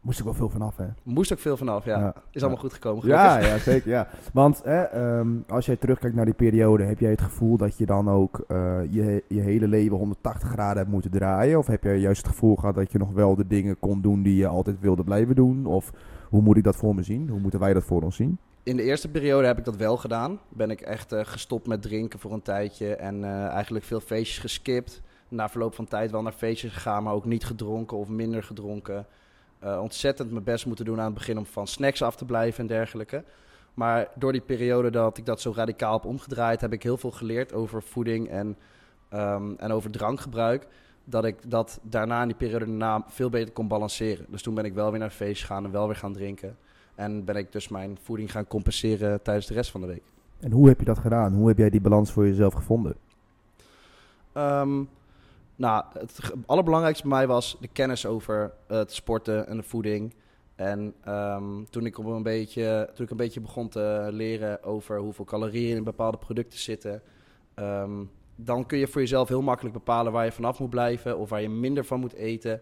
Moest 0.00 0.18
ik 0.18 0.24
wel 0.24 0.34
veel 0.34 0.48
vanaf, 0.48 0.76
hè? 0.76 0.86
Moest 1.02 1.32
ook 1.32 1.38
veel 1.38 1.56
vanaf, 1.56 1.84
ja. 1.84 1.98
Ja. 1.98 2.14
Is 2.30 2.40
allemaal 2.40 2.60
goed 2.60 2.72
gekomen. 2.72 3.02
gelukkig. 3.02 3.24
Ja, 3.24 3.38
ja, 3.38 3.58
zeker. 3.58 3.90
Ja. 3.90 4.08
Want 4.32 4.62
hè, 4.64 4.82
ehm, 4.82 5.28
als 5.48 5.66
jij 5.66 5.76
terugkijkt 5.76 6.16
naar 6.16 6.24
die 6.24 6.34
periode, 6.34 6.84
heb 6.84 6.98
jij 6.98 7.10
het 7.10 7.20
gevoel 7.20 7.56
dat 7.56 7.78
je 7.78 7.86
dan 7.86 8.10
ook 8.10 8.44
eh, 8.48 8.78
je, 8.90 9.24
je 9.28 9.40
hele 9.40 9.68
leven 9.68 9.96
180 9.96 10.48
graden 10.48 10.76
hebt 10.76 10.90
moeten 10.90 11.10
draaien? 11.10 11.58
Of 11.58 11.66
heb 11.66 11.82
jij 11.82 11.98
juist 11.98 12.22
het 12.22 12.32
gevoel 12.32 12.56
gehad 12.56 12.74
dat 12.74 12.92
je 12.92 12.98
nog 12.98 13.12
wel 13.12 13.34
de 13.36 13.46
dingen 13.46 13.78
kon 13.78 14.00
doen 14.00 14.22
die 14.22 14.36
je 14.36 14.46
altijd 14.46 14.80
wilde 14.80 15.04
blijven 15.04 15.34
doen? 15.34 15.66
Of 15.66 15.92
hoe 16.28 16.42
moet 16.42 16.56
ik 16.56 16.64
dat 16.64 16.76
voor 16.76 16.94
me 16.94 17.02
zien? 17.02 17.28
Hoe 17.28 17.40
moeten 17.40 17.60
wij 17.60 17.72
dat 17.72 17.84
voor 17.84 18.02
ons 18.02 18.16
zien? 18.16 18.38
In 18.62 18.76
de 18.76 18.82
eerste 18.82 19.08
periode 19.08 19.46
heb 19.46 19.58
ik 19.58 19.64
dat 19.64 19.76
wel 19.76 19.96
gedaan. 19.96 20.38
Ben 20.48 20.70
ik 20.70 20.80
echt 20.80 21.12
eh, 21.12 21.20
gestopt 21.24 21.66
met 21.66 21.82
drinken 21.82 22.18
voor 22.18 22.32
een 22.32 22.42
tijdje 22.42 22.96
en 22.96 23.24
eh, 23.24 23.46
eigenlijk 23.46 23.84
veel 23.84 24.00
feestjes 24.00 24.38
geskipt. 24.38 25.02
Na 25.28 25.48
verloop 25.48 25.74
van 25.74 25.84
tijd 25.84 26.10
wel 26.10 26.22
naar 26.22 26.32
feestjes 26.32 26.72
gegaan, 26.72 27.02
maar 27.02 27.12
ook 27.12 27.24
niet 27.24 27.44
gedronken 27.44 27.96
of 27.96 28.08
minder 28.08 28.42
gedronken. 28.42 29.06
Eh, 29.60 29.80
ontzettend 29.80 30.30
mijn 30.30 30.44
best 30.44 30.66
moeten 30.66 30.84
doen 30.84 30.98
aan 30.98 31.04
het 31.04 31.14
begin 31.14 31.38
om 31.38 31.46
van 31.46 31.66
snacks 31.66 32.02
af 32.02 32.16
te 32.16 32.24
blijven 32.24 32.60
en 32.60 32.66
dergelijke. 32.66 33.24
Maar 33.74 34.08
door 34.14 34.32
die 34.32 34.40
periode 34.40 34.90
dat 34.90 35.18
ik 35.18 35.26
dat 35.26 35.40
zo 35.40 35.52
radicaal 35.54 35.92
heb 35.92 36.04
omgedraaid, 36.04 36.60
heb 36.60 36.72
ik 36.72 36.82
heel 36.82 36.96
veel 36.96 37.10
geleerd 37.10 37.52
over 37.52 37.82
voeding 37.82 38.28
en, 38.28 38.56
ehm, 39.08 39.52
en 39.56 39.72
over 39.72 39.90
drankgebruik. 39.90 40.66
Dat 41.04 41.24
ik 41.24 41.50
dat 41.50 41.80
daarna 41.82 42.22
in 42.22 42.28
die 42.28 42.36
periode 42.36 42.64
daarna 42.64 43.04
veel 43.08 43.30
beter 43.30 43.52
kon 43.52 43.68
balanceren. 43.68 44.26
Dus 44.28 44.42
toen 44.42 44.54
ben 44.54 44.64
ik 44.64 44.74
wel 44.74 44.90
weer 44.90 45.00
naar 45.00 45.10
feest 45.10 45.40
gegaan 45.40 45.64
en 45.64 45.70
wel 45.70 45.86
weer 45.86 45.96
gaan 45.96 46.12
drinken. 46.12 46.56
En 46.94 47.24
ben 47.24 47.36
ik 47.36 47.52
dus 47.52 47.68
mijn 47.68 47.98
voeding 48.02 48.30
gaan 48.30 48.46
compenseren 48.46 49.22
tijdens 49.22 49.46
de 49.46 49.54
rest 49.54 49.70
van 49.70 49.80
de 49.80 49.86
week. 49.86 50.02
En 50.40 50.50
hoe 50.50 50.68
heb 50.68 50.78
je 50.78 50.84
dat 50.84 50.98
gedaan? 50.98 51.32
Hoe 51.32 51.48
heb 51.48 51.58
jij 51.58 51.70
die 51.70 51.80
balans 51.80 52.12
voor 52.12 52.26
jezelf 52.26 52.54
gevonden? 52.54 52.94
Ehm, 54.32 54.82
nou, 55.60 55.84
het 55.92 56.20
allerbelangrijkste 56.46 57.08
bij 57.08 57.16
mij 57.16 57.26
was 57.26 57.56
de 57.60 57.68
kennis 57.68 58.06
over 58.06 58.52
het 58.66 58.92
sporten 58.92 59.46
en 59.46 59.56
de 59.56 59.62
voeding. 59.62 60.14
En 60.54 60.94
ehm, 61.04 61.64
toen, 61.70 61.86
ik 61.86 61.98
een 61.98 62.22
beetje, 62.22 62.90
toen 62.94 63.04
ik 63.04 63.10
een 63.10 63.16
beetje 63.16 63.40
begon 63.40 63.68
te 63.68 64.08
leren 64.10 64.62
over 64.62 64.98
hoeveel 64.98 65.24
calorieën 65.24 65.76
in 65.76 65.84
bepaalde 65.84 66.18
producten 66.18 66.58
zitten, 66.58 67.02
ehm, 67.54 68.04
dan 68.36 68.66
kun 68.66 68.78
je 68.78 68.86
voor 68.86 69.00
jezelf 69.00 69.28
heel 69.28 69.42
makkelijk 69.42 69.74
bepalen 69.74 70.12
waar 70.12 70.24
je 70.24 70.32
vanaf 70.32 70.58
moet 70.58 70.70
blijven 70.70 71.18
of 71.18 71.28
waar 71.28 71.42
je 71.42 71.48
minder 71.48 71.84
van 71.84 72.00
moet 72.00 72.14
eten. 72.14 72.60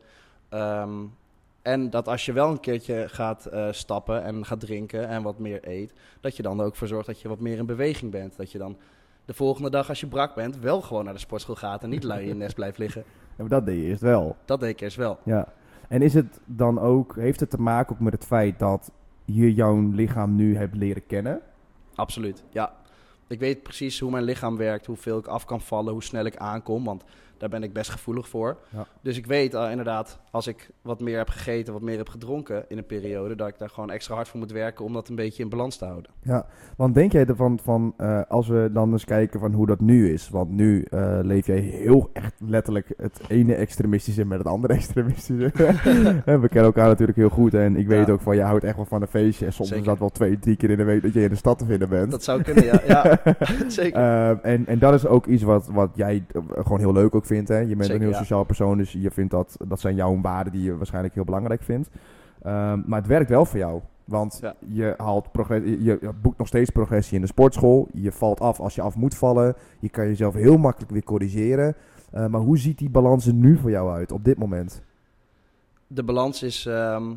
Ehm, 0.49 1.05
en 1.63 1.91
dat 1.91 2.09
als 2.09 2.25
je 2.25 2.33
wel 2.33 2.51
een 2.51 2.61
keertje 2.61 3.09
gaat 3.09 3.47
eh, 3.47 3.69
stappen 3.73 4.23
en 4.23 4.47
gaat 4.47 4.61
drinken 4.61 5.09
en 5.09 5.23
wat 5.23 5.39
meer 5.39 5.69
eet, 5.69 5.93
dat 6.21 6.37
je 6.37 6.43
dan 6.43 6.61
er 6.61 6.67
ook 6.67 6.77
voor 6.77 6.89
zorgt 6.89 7.07
dat 7.07 7.21
je 7.21 7.29
wat 7.29 7.41
meer 7.41 7.59
in 7.59 7.67
beweging 7.67 8.11
bent. 8.11 8.37
Dat 8.37 8.53
je 8.53 8.59
dan 8.59 8.77
de 9.29 9.35
volgende 9.35 9.71
dag 9.71 9.89
als 9.89 10.01
je 10.01 10.07
brak 10.07 10.35
bent 10.35 10.59
wel 10.59 10.81
gewoon 10.81 11.05
naar 11.05 11.13
de 11.13 11.21
sportschool 11.21 11.55
gaat 11.55 11.83
en 11.83 11.91
niet 11.91 12.05
lui 12.05 12.23
in 12.23 12.29
je 12.29 12.35
nest 12.35 12.55
blijft 12.55 12.79
liggen. 12.79 13.05
Ja, 13.37 13.45
maar 13.45 13.49
dat 13.49 13.67
deed 13.67 13.77
je 13.77 13.83
eerst 13.83 14.01
wel. 14.01 14.37
Dat 14.45 14.61
deed 14.61 14.71
ik 14.71 14.81
eerst 14.81 14.97
wel. 14.97 15.19
Ja. 15.25 15.49
En 15.89 16.03
is 16.03 16.15
het 16.15 16.41
dan 16.45 16.81
ook, 16.81 17.17
heeft 17.17 17.41
het 17.41 17.51
te 17.51 17.61
maken 17.61 17.95
ook 17.95 18.01
met 18.01 18.13
het 18.13 18.25
feit 18.25 18.59
dat 18.59 18.91
je 19.25 19.55
jouw 19.55 19.91
lichaam 19.91 20.35
nu 20.35 20.57
hebt 20.57 20.75
leren 20.77 21.07
kennen? 21.07 21.41
Absoluut, 21.95 22.45
ja. 22.51 22.73
Ik 23.27 23.39
weet 23.41 23.63
precies 23.63 24.01
hoe 24.01 24.11
mijn 24.11 24.25
lichaam 24.25 24.57
werkt, 24.57 24.87
hoeveel 24.87 25.19
ik 25.19 25.27
af 25.27 25.45
kan 25.45 25.61
vallen, 25.61 25.93
hoe 25.93 26.03
snel 26.03 26.25
ik 26.25 26.37
aankom, 26.37 26.85
want 26.85 27.05
daar 27.39 27.49
ben 27.49 27.63
ik 27.63 27.73
best 27.73 27.91
gevoelig 27.91 28.29
voor. 28.29 28.57
Ja. 28.71 28.87
Dus 29.03 29.17
ik 29.17 29.27
weet 29.27 29.55
eh, 29.55 29.71
inderdaad, 29.71 30.19
als 30.31 30.47
ik 30.47 30.71
wat 30.83 31.01
meer 31.01 31.17
heb 31.17 31.29
gegeten, 31.29 31.73
wat 31.73 31.83
meer 31.83 31.97
heb 31.97 32.09
gedronken 32.09 32.65
in 32.69 32.79
een 32.79 32.87
periode, 32.87 33.35
dat 33.35 33.49
ik 33.49 33.59
daar 33.59 33.69
gewoon 33.71 33.91
extra 33.91 34.15
hard 34.15 34.29
voor 34.29 34.39
moet 34.39 34.53
werken 34.53 34.85
om 34.85 34.93
dat 34.93 35.09
een 35.09 35.15
beetje 35.17 35.43
in 35.43 35.49
balans 35.49 35.77
te 35.77 35.85
houden. 35.85 36.11
Ja, 36.23 36.47
want 36.77 36.95
denk 36.95 37.13
jij 37.13 37.25
ervan 37.27 37.59
van, 37.63 37.95
eh, 37.97 38.21
als 38.29 38.49
we 38.49 38.71
dan 38.73 38.93
eens 38.93 39.05
kijken 39.05 39.41
van 39.41 39.53
hoe 39.53 39.67
dat 39.67 39.81
nu 39.81 40.13
is, 40.13 40.29
want 40.29 40.51
nu 40.51 40.83
eh, 40.83 41.19
leef 41.23 41.47
jij 41.47 41.59
heel 41.59 42.11
echt 42.13 42.35
letterlijk 42.47 42.93
het 42.97 43.21
ene 43.29 43.55
extremistische 43.55 44.25
met 44.25 44.39
het 44.39 44.47
andere 44.47 44.73
extremistische. 44.81 45.51
We 46.25 46.49
kennen 46.49 46.65
elkaar 46.65 46.87
natuurlijk 46.89 47.19
heel 47.19 47.29
goed 47.29 47.55
en 47.55 47.77
ik 47.77 47.87
weet 47.87 48.07
Ja. 48.07 48.13
ook 48.13 48.21
van, 48.21 48.37
je 48.37 48.43
houdt 48.43 48.65
echt 48.65 48.77
wel 48.77 48.85
van 48.85 49.03
een 49.03 49.09
feestje 49.09 49.47
en 49.47 49.53
soms 49.53 49.69
Zeker. 49.69 49.85
is 49.85 49.91
dat 49.91 49.99
wel 49.99 50.09
twee, 50.11 50.39
drie 50.39 50.57
keer 50.57 50.71
in 50.71 50.77
de 50.77 50.85
week 50.85 51.03
dat 51.03 51.13
je 51.13 51.23
in 51.23 51.29
de 51.29 51.35
stad 51.35 51.59
te 51.59 51.65
vinden 51.65 51.89
bent. 51.89 52.11
Dat 52.11 52.23
zou 52.25 52.43
kunnen, 52.43 52.65
ja. 52.65 52.81
ja 52.87 53.19
zeker. 53.69 53.99
Eh, 54.01 54.29
en, 54.53 54.67
en 54.67 54.79
dat 54.79 54.95
is 54.95 55.07
ook 55.07 55.27
iets 55.27 55.43
wat, 55.43 55.67
wat 55.67 55.91
jij 55.95 56.25
gewoon 56.51 56.79
heel 56.79 56.93
leuk 56.93 57.15
ook 57.15 57.27
vindt. 57.29 57.49
Hè? 57.49 57.59
Je 57.59 57.67
bent 57.67 57.81
Zeker, 57.81 57.95
een 57.95 58.01
heel 58.01 58.11
ja. 58.11 58.19
sociaal 58.19 58.45
persoon, 58.45 58.79
dus 58.79 58.93
je 58.93 59.11
vindt 59.11 59.31
dat, 59.31 59.57
dat 59.69 59.81
zijn 59.81 59.95
jouw 59.95 60.21
waarden 60.21 60.53
die 60.53 60.63
je 60.63 60.77
waarschijnlijk 60.77 61.15
heel 61.15 61.25
belangrijk 61.25 61.63
vindt. 61.63 61.89
Ehm, 62.43 62.81
maar 62.87 62.99
het 62.99 63.09
werkt 63.09 63.31
wel 63.31 63.45
voor 63.45 63.59
jou. 63.59 63.81
Want 64.05 64.39
Ja. 64.43 64.55
je, 64.69 64.95
haalt 64.97 65.29
je, 65.49 65.77
je 65.83 66.13
boekt 66.23 66.39
nog 66.39 66.47
steeds 66.47 66.71
progressie 66.71 67.15
in 67.15 67.21
de 67.21 67.27
sportschool. 67.27 67.89
Je 67.93 68.13
valt 68.13 68.41
af 68.41 68.61
als 68.61 68.75
je 68.75 68.83
af 68.83 68.97
moet 68.97 69.15
vallen. 69.15 69.55
Je 69.79 69.89
kan 69.89 70.07
jezelf 70.07 70.35
heel 70.35 70.57
makkelijk 70.57 70.93
weer 70.93 71.05
corrigeren. 71.05 71.75
Eh, 72.11 72.27
maar 72.27 72.41
hoe 72.41 72.59
ziet 72.59 72.79
die 72.79 72.91
balans 72.91 73.27
er 73.27 73.35
nu 73.35 73.57
voor 73.57 73.71
jou 73.71 73.93
uit 73.93 74.13
op 74.13 74.25
dit 74.25 74.39
moment? 74.39 74.83
de 75.89 76.03
balans 76.03 76.43
is 76.43 76.67
ehm, 76.67 77.15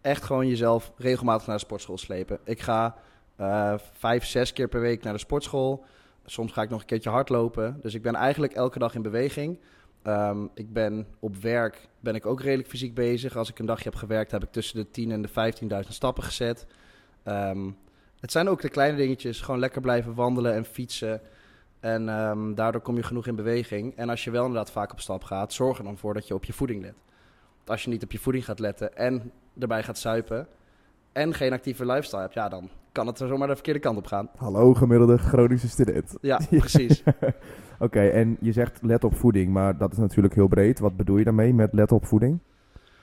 echt 0.00 0.22
gewoon 0.22 0.48
jezelf 0.48 0.92
regelmatig 0.96 1.46
naar 1.46 1.56
de 1.56 1.62
sportschool 1.64 1.98
slepen. 1.98 2.38
Ik 2.44 2.60
ga 2.60 2.94
eh, 3.36 3.74
vijf, 3.92 4.24
zes 4.24 4.52
keer 4.52 4.68
per 4.68 4.80
week 4.80 5.02
naar 5.02 5.12
de 5.12 5.18
sportschool. 5.18 5.84
Soms 6.24 6.52
ga 6.52 6.62
ik 6.62 6.70
nog 6.70 6.80
een 6.80 6.86
keertje 6.86 7.10
hardlopen. 7.10 7.78
Dus 7.80 7.94
ik 7.94 8.02
ben 8.02 8.14
eigenlijk 8.14 8.52
elke 8.52 8.78
dag 8.78 8.94
in 8.94 9.02
beweging. 9.02 9.58
Ehm, 10.02 10.46
ik 10.54 10.72
ben 10.72 11.06
op 11.18 11.36
werk 11.36 11.88
ben 12.00 12.14
ik 12.14 12.26
ook 12.26 12.40
redelijk 12.40 12.68
fysiek 12.68 12.94
bezig. 12.94 13.36
Als 13.36 13.50
ik 13.50 13.58
een 13.58 13.66
dagje 13.66 13.84
heb 13.84 13.94
gewerkt, 13.94 14.30
heb 14.30 14.42
ik 14.42 14.52
tussen 14.52 14.76
de 14.76 14.90
10 14.90 15.10
en 15.10 15.22
de 15.22 15.28
15.000 15.28 15.94
stappen 15.94 16.22
gezet. 16.22 16.66
Ehm, 17.22 17.70
het 18.20 18.32
zijn 18.32 18.48
ook 18.48 18.60
de 18.60 18.68
kleine 18.68 18.96
dingetjes. 18.96 19.40
Gewoon 19.40 19.60
lekker 19.60 19.80
blijven 19.80 20.14
wandelen 20.14 20.54
en 20.54 20.64
fietsen. 20.64 21.20
En 21.80 22.08
ehm, 22.08 22.54
daardoor 22.54 22.80
kom 22.80 22.96
je 22.96 23.02
genoeg 23.02 23.26
in 23.26 23.36
beweging. 23.36 23.96
En 23.96 24.08
als 24.08 24.24
je 24.24 24.30
wel 24.30 24.44
inderdaad 24.44 24.70
vaak 24.70 24.92
op 24.92 25.00
stap 25.00 25.24
gaat, 25.24 25.52
zorg 25.52 25.78
er 25.78 25.84
dan 25.84 25.98
voor 25.98 26.14
dat 26.14 26.28
je 26.28 26.34
op 26.34 26.44
je 26.44 26.52
voeding 26.52 26.82
let. 26.82 26.94
Want 27.56 27.70
als 27.70 27.82
je 27.82 27.90
niet 27.90 28.02
op 28.02 28.12
je 28.12 28.18
voeding 28.18 28.44
gaat 28.44 28.58
letten 28.58 28.96
en 28.96 29.32
erbij 29.58 29.82
gaat 29.82 29.98
suipen 29.98 30.48
en 31.12 31.34
geen 31.34 31.52
actieve 31.52 31.86
lifestyle 31.86 32.20
hebt, 32.20 32.34
ja, 32.34 32.48
dan 32.48 32.70
kan 32.92 33.06
het 33.06 33.20
er 33.20 33.28
zomaar 33.28 33.48
de 33.48 33.54
verkeerde 33.54 33.80
kant 33.80 33.96
op 33.96 34.06
gaan. 34.06 34.28
Hallo 34.36 34.74
gemiddelde 34.74 35.18
Groningse 35.18 35.68
student. 35.68 36.16
Ja, 36.20 36.40
precies. 36.48 37.02
Oké, 37.78 38.00
en 38.00 38.36
je 38.40 38.52
zegt 38.52 38.82
let 38.82 39.04
op 39.04 39.14
voeding, 39.14 39.52
maar 39.52 39.78
dat 39.78 39.92
is 39.92 39.98
natuurlijk 39.98 40.34
heel 40.34 40.48
breed. 40.48 40.78
Wat 40.78 40.96
bedoel 40.96 41.16
je 41.16 41.24
daarmee 41.24 41.54
met 41.54 41.72
let 41.72 41.92
op 41.92 42.06
voeding? 42.06 42.38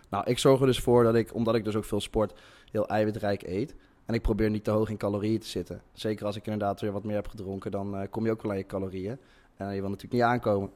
Nou, 0.10 0.24
ik 0.28 0.40
zorg 0.40 0.60
er 0.60 0.66
dus 0.66 0.80
voor 0.80 1.04
dat 1.04 1.16
ik, 1.16 1.34
omdat 1.36 1.56
ik 1.56 1.64
dus 1.64 1.76
ook 1.76 1.86
veel 1.86 2.02
sport, 2.02 2.34
heel 2.72 2.88
eiwitrijk 2.88 3.44
eet. 3.44 3.76
En 4.06 4.14
ik 4.14 4.22
probeer 4.22 4.50
niet 4.50 4.64
te 4.64 4.72
hoog 4.72 4.90
in 4.90 4.98
calorieën 4.98 5.40
te 5.40 5.48
zitten. 5.48 5.82
Zeker 5.92 6.26
als 6.26 6.36
ik 6.36 6.46
inderdaad 6.46 6.82
weer 6.82 6.92
wat 6.92 7.04
meer 7.04 7.16
heb 7.16 7.28
gedronken, 7.28 7.72
dan 7.72 7.98
eh, 7.98 8.08
kom 8.10 8.26
je 8.26 8.32
ook 8.32 8.42
wel 8.42 8.52
aan 8.52 8.58
je 8.58 8.66
calorieën. 8.66 9.18
En 9.56 9.74
je 9.74 9.82
wil 9.82 9.90
natuurlijk 9.90 10.14
niet 10.14 10.32
aankomen. 10.32 10.70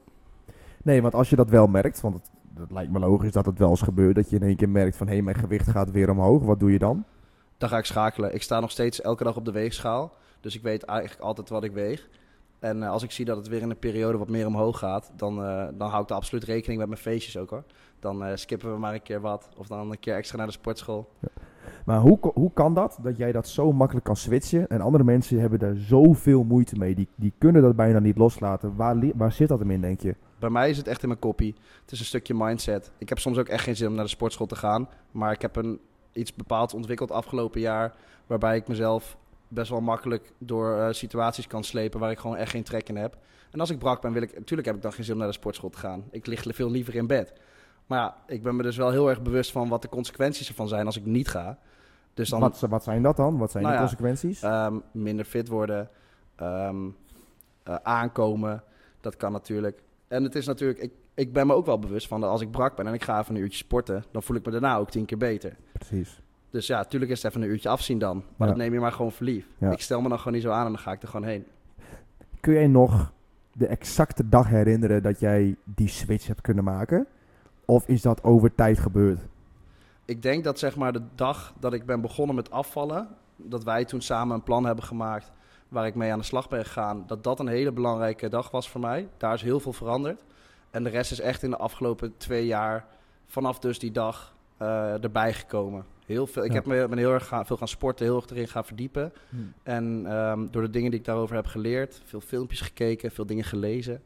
Nee, 0.82 1.02
want 1.02 1.14
als 1.14 1.30
je 1.30 1.36
dat 1.36 1.50
wel 1.50 1.66
merkt, 1.66 2.00
want 2.00 2.14
het, 2.14 2.30
het 2.58 2.70
lijkt 2.70 2.92
me 2.92 2.98
logisch 2.98 3.32
dat 3.32 3.46
het 3.46 3.58
wel 3.58 3.70
eens 3.70 3.82
gebeurt, 3.82 4.14
dat 4.14 4.30
je 4.30 4.36
in 4.36 4.42
één 4.42 4.56
keer 4.56 4.68
merkt 4.68 4.96
van 4.96 5.08
hé, 5.08 5.20
mijn 5.20 5.36
gewicht 5.36 5.68
gaat 5.68 5.90
weer 5.90 6.10
omhoog. 6.10 6.42
Wat 6.42 6.60
doe 6.60 6.72
je 6.72 6.78
dan? 6.78 7.04
Dan 7.58 7.68
ga 7.68 7.78
ik 7.78 7.84
schakelen. 7.84 8.34
Ik 8.34 8.42
sta 8.42 8.60
nog 8.60 8.70
steeds 8.70 9.00
elke 9.00 9.24
dag 9.24 9.36
op 9.36 9.44
de 9.44 9.52
weegschaal. 9.52 10.12
Dus 10.40 10.54
ik 10.54 10.62
weet 10.62 10.82
eigenlijk 10.82 11.20
altijd 11.20 11.48
wat 11.48 11.64
ik 11.64 11.72
weeg. 11.72 12.08
En 12.58 12.82
eh, 12.82 12.90
als 12.90 13.02
ik 13.02 13.10
zie 13.10 13.24
dat 13.24 13.36
het 13.36 13.48
weer 13.48 13.62
in 13.62 13.70
een 13.70 13.78
periode 13.78 14.18
wat 14.18 14.28
meer 14.28 14.46
omhoog 14.46 14.78
gaat, 14.78 15.12
dan, 15.16 15.44
eh, 15.44 15.66
dan 15.74 15.90
hou 15.90 16.02
ik 16.02 16.08
er 16.08 16.16
absoluut 16.16 16.44
rekening 16.44 16.78
met 16.78 16.88
mijn 16.88 17.00
feestjes 17.00 17.36
ook 17.36 17.50
hoor. 17.50 17.64
Dan 18.00 18.24
eh, 18.24 18.36
skippen 18.36 18.72
we 18.72 18.78
maar 18.78 18.94
een 18.94 19.02
keer 19.02 19.20
wat. 19.20 19.48
Of 19.56 19.66
dan 19.66 19.90
een 19.90 19.98
keer 19.98 20.14
extra 20.14 20.36
naar 20.36 20.46
de 20.46 20.52
sportschool. 20.52 21.08
Maar 21.84 22.00
hoe, 22.00 22.18
hoe 22.34 22.50
kan 22.52 22.74
dat, 22.74 22.98
dat 23.02 23.16
jij 23.16 23.32
dat 23.32 23.48
zo 23.48 23.72
makkelijk 23.72 24.04
kan 24.04 24.16
switchen 24.16 24.68
en 24.68 24.80
andere 24.80 25.04
mensen 25.04 25.40
hebben 25.40 25.58
daar 25.58 25.74
zoveel 25.76 26.44
moeite 26.44 26.76
mee? 26.76 26.94
Die, 26.94 27.08
die 27.14 27.32
kunnen 27.38 27.62
dat 27.62 27.76
bijna 27.76 27.98
niet 27.98 28.18
loslaten. 28.18 28.76
Waar, 28.76 28.96
waar 29.14 29.32
zit 29.32 29.48
dat 29.48 29.58
hem 29.58 29.70
in, 29.70 29.80
denk 29.80 30.00
je? 30.00 30.14
Bij 30.38 30.50
mij 30.50 30.70
is 30.70 30.76
het 30.76 30.88
echt 30.88 31.02
in 31.02 31.08
mijn 31.08 31.20
koppie. 31.20 31.54
Het 31.82 31.92
is 31.92 31.98
een 31.98 32.04
stukje 32.04 32.34
mindset. 32.34 32.90
Ik 32.98 33.08
heb 33.08 33.18
soms 33.18 33.38
ook 33.38 33.48
echt 33.48 33.64
geen 33.64 33.76
zin 33.76 33.88
om 33.88 33.94
naar 33.94 34.04
de 34.04 34.10
sportschool 34.10 34.46
te 34.46 34.56
gaan. 34.56 34.88
Maar 35.10 35.32
ik 35.32 35.42
heb 35.42 35.56
een, 35.56 35.80
iets 36.14 36.34
bepaald 36.34 36.74
ontwikkeld 36.74 37.10
afgelopen 37.10 37.60
jaar. 37.60 37.94
Waarbij 38.26 38.56
ik 38.56 38.68
mezelf 38.68 39.16
best 39.48 39.70
wel 39.70 39.80
makkelijk 39.80 40.32
door 40.38 40.78
eh, 40.78 40.92
situaties 40.92 41.46
kan 41.46 41.64
slepen 41.64 42.00
waar 42.00 42.10
ik 42.10 42.18
gewoon 42.18 42.36
echt 42.36 42.50
geen 42.50 42.62
trek 42.62 42.88
in 42.88 42.96
heb. 42.96 43.16
En 43.50 43.60
als 43.60 43.70
ik 43.70 43.78
brak 43.78 44.00
ben, 44.00 44.12
wil 44.12 44.22
ik. 44.22 44.34
Natuurlijk 44.34 44.66
heb 44.68 44.76
ik 44.76 44.82
dan 44.82 44.92
geen 44.92 45.04
zin 45.04 45.12
om 45.12 45.18
naar 45.18 45.28
de 45.28 45.34
sportschool 45.34 45.70
te 45.70 45.78
gaan. 45.78 46.04
Ik 46.10 46.26
lig 46.26 46.44
veel 46.46 46.70
liever 46.70 46.94
in 46.94 47.06
bed. 47.06 47.32
Maar 47.86 47.98
ja, 47.98 48.16
ik 48.26 48.42
ben 48.42 48.56
me 48.56 48.62
dus 48.62 48.76
wel 48.76 48.90
heel 48.90 49.08
erg 49.08 49.22
bewust 49.22 49.52
van 49.52 49.68
wat 49.68 49.82
de 49.82 49.88
consequenties 49.88 50.48
ervan 50.48 50.68
zijn 50.68 50.86
als 50.86 50.96
ik 50.96 51.04
niet 51.04 51.28
ga. 51.28 51.58
Dus 52.14 52.28
dan 52.28 52.40
Wat, 52.40 52.60
wat 52.60 52.84
zijn 52.84 53.02
dat 53.02 53.16
dan? 53.16 53.38
Wat 53.38 53.50
zijn 53.50 53.62
Nou 53.62 53.76
de 53.76 53.82
ja, 53.82 53.88
consequenties? 53.88 54.42
Ehm, 54.42 54.78
minder 54.92 55.24
fit 55.24 55.48
worden, 55.48 55.90
ehm, 56.36 56.88
eh, 57.62 57.74
aankomen, 57.82 58.62
dat 59.00 59.16
kan 59.16 59.32
natuurlijk. 59.32 59.82
En 60.08 60.22
het 60.22 60.34
is 60.34 60.46
natuurlijk, 60.46 60.78
ik, 60.78 60.92
ik 61.14 61.32
ben 61.32 61.46
me 61.46 61.52
ook 61.54 61.66
wel 61.66 61.78
bewust 61.78 62.08
van 62.08 62.20
dat 62.20 62.30
als 62.30 62.40
ik 62.40 62.50
brak 62.50 62.76
ben 62.76 62.86
en 62.86 62.94
ik 62.94 63.02
ga 63.04 63.20
even 63.20 63.34
een 63.34 63.40
uurtje 63.40 63.58
sporten, 63.58 64.04
dan 64.10 64.22
voel 64.22 64.36
ik 64.36 64.44
me 64.46 64.52
daarna 64.52 64.76
ook 64.76 64.90
tien 64.90 65.04
keer 65.04 65.18
beter. 65.18 65.56
Precies. 65.72 66.20
Dus 66.50 66.66
ja, 66.66 66.76
natuurlijk 66.76 67.10
is 67.10 67.22
het 67.22 67.30
even 67.30 67.42
een 67.44 67.52
uurtje 67.52 67.68
afzien 67.68 67.98
dan, 67.98 68.16
maar 68.16 68.24
Ja. 68.48 68.54
dat 68.54 68.56
neem 68.56 68.72
je 68.72 68.80
maar 68.80 68.92
gewoon 68.92 69.12
voor 69.12 69.26
lief. 69.26 69.46
Ja. 69.58 69.70
Ik 69.70 69.80
stel 69.80 70.00
me 70.00 70.08
dan 70.08 70.18
gewoon 70.18 70.32
niet 70.32 70.42
zo 70.42 70.50
aan 70.50 70.66
en 70.66 70.72
dan 70.72 70.80
ga 70.80 70.92
ik 70.92 71.02
er 71.02 71.08
gewoon 71.08 71.26
heen. 71.26 71.46
Kun 72.40 72.52
jij 72.52 72.66
nog 72.66 73.12
de 73.52 73.66
exacte 73.66 74.28
dag 74.28 74.48
herinneren 74.48 75.02
dat 75.02 75.20
jij 75.20 75.56
die 75.64 75.88
switch 75.88 76.26
hebt 76.26 76.40
kunnen 76.40 76.64
maken? 76.64 77.06
Of 77.64 77.88
is 77.88 78.02
dat 78.02 78.22
over 78.22 78.54
tijd 78.54 78.78
gebeurd? 78.78 79.18
Ik 80.04 80.22
denk 80.22 80.44
dat 80.44 80.58
zeg 80.58 80.76
maar 80.76 80.92
de 80.92 81.02
dag 81.14 81.54
dat 81.60 81.72
ik 81.72 81.86
ben 81.86 82.00
begonnen 82.00 82.34
met 82.36 82.50
afvallen, 82.50 83.08
dat 83.36 83.64
wij 83.64 83.84
toen 83.84 84.00
samen 84.00 84.34
een 84.34 84.42
plan 84.42 84.64
hebben 84.64 84.84
gemaakt 84.84 85.32
waar 85.68 85.86
ik 85.86 85.94
mee 85.94 86.12
aan 86.12 86.18
de 86.18 86.24
slag 86.24 86.48
ben 86.48 86.64
gegaan, 86.64 87.04
dat 87.06 87.24
dat 87.24 87.40
een 87.40 87.46
hele 87.48 87.72
belangrijke 87.72 88.28
dag 88.28 88.50
was 88.50 88.70
voor 88.70 88.80
mij. 88.80 89.08
Daar 89.16 89.34
is 89.34 89.42
heel 89.42 89.60
veel 89.60 89.72
veranderd. 89.72 90.20
En 90.74 90.82
de 90.82 90.90
rest 90.90 91.12
is 91.12 91.20
echt 91.20 91.42
in 91.42 91.50
de 91.50 91.56
afgelopen 91.56 92.16
twee 92.16 92.46
jaar, 92.46 92.86
vanaf 93.26 93.58
dus 93.58 93.78
die 93.78 93.90
dag, 93.90 94.34
uh, 94.62 95.02
erbij 95.04 95.32
gekomen. 95.32 95.84
Heel 96.06 96.26
veel, 96.26 96.44
ik 96.44 96.52
heb 96.52 96.66
me, 96.66 96.88
ben 96.88 96.98
heel 96.98 97.12
erg 97.12 97.26
gaan, 97.26 97.46
veel 97.46 97.56
gaan 97.56 97.68
sporten, 97.68 98.06
heel 98.06 98.16
erg 98.16 98.30
erin 98.30 98.48
gaan 98.48 98.64
verdiepen. 98.64 99.12
Hmm. 99.28 99.52
En 99.62 99.84
um, 100.16 100.48
door 100.50 100.62
de 100.62 100.70
dingen 100.70 100.90
die 100.90 100.98
ik 100.98 101.04
daarover 101.04 101.36
heb 101.36 101.46
geleerd, 101.46 102.02
veel 102.04 102.20
filmpjes 102.20 102.60
gekeken, 102.60 103.10
veel 103.10 103.26
dingen 103.26 103.44
gelezen, 103.44 104.02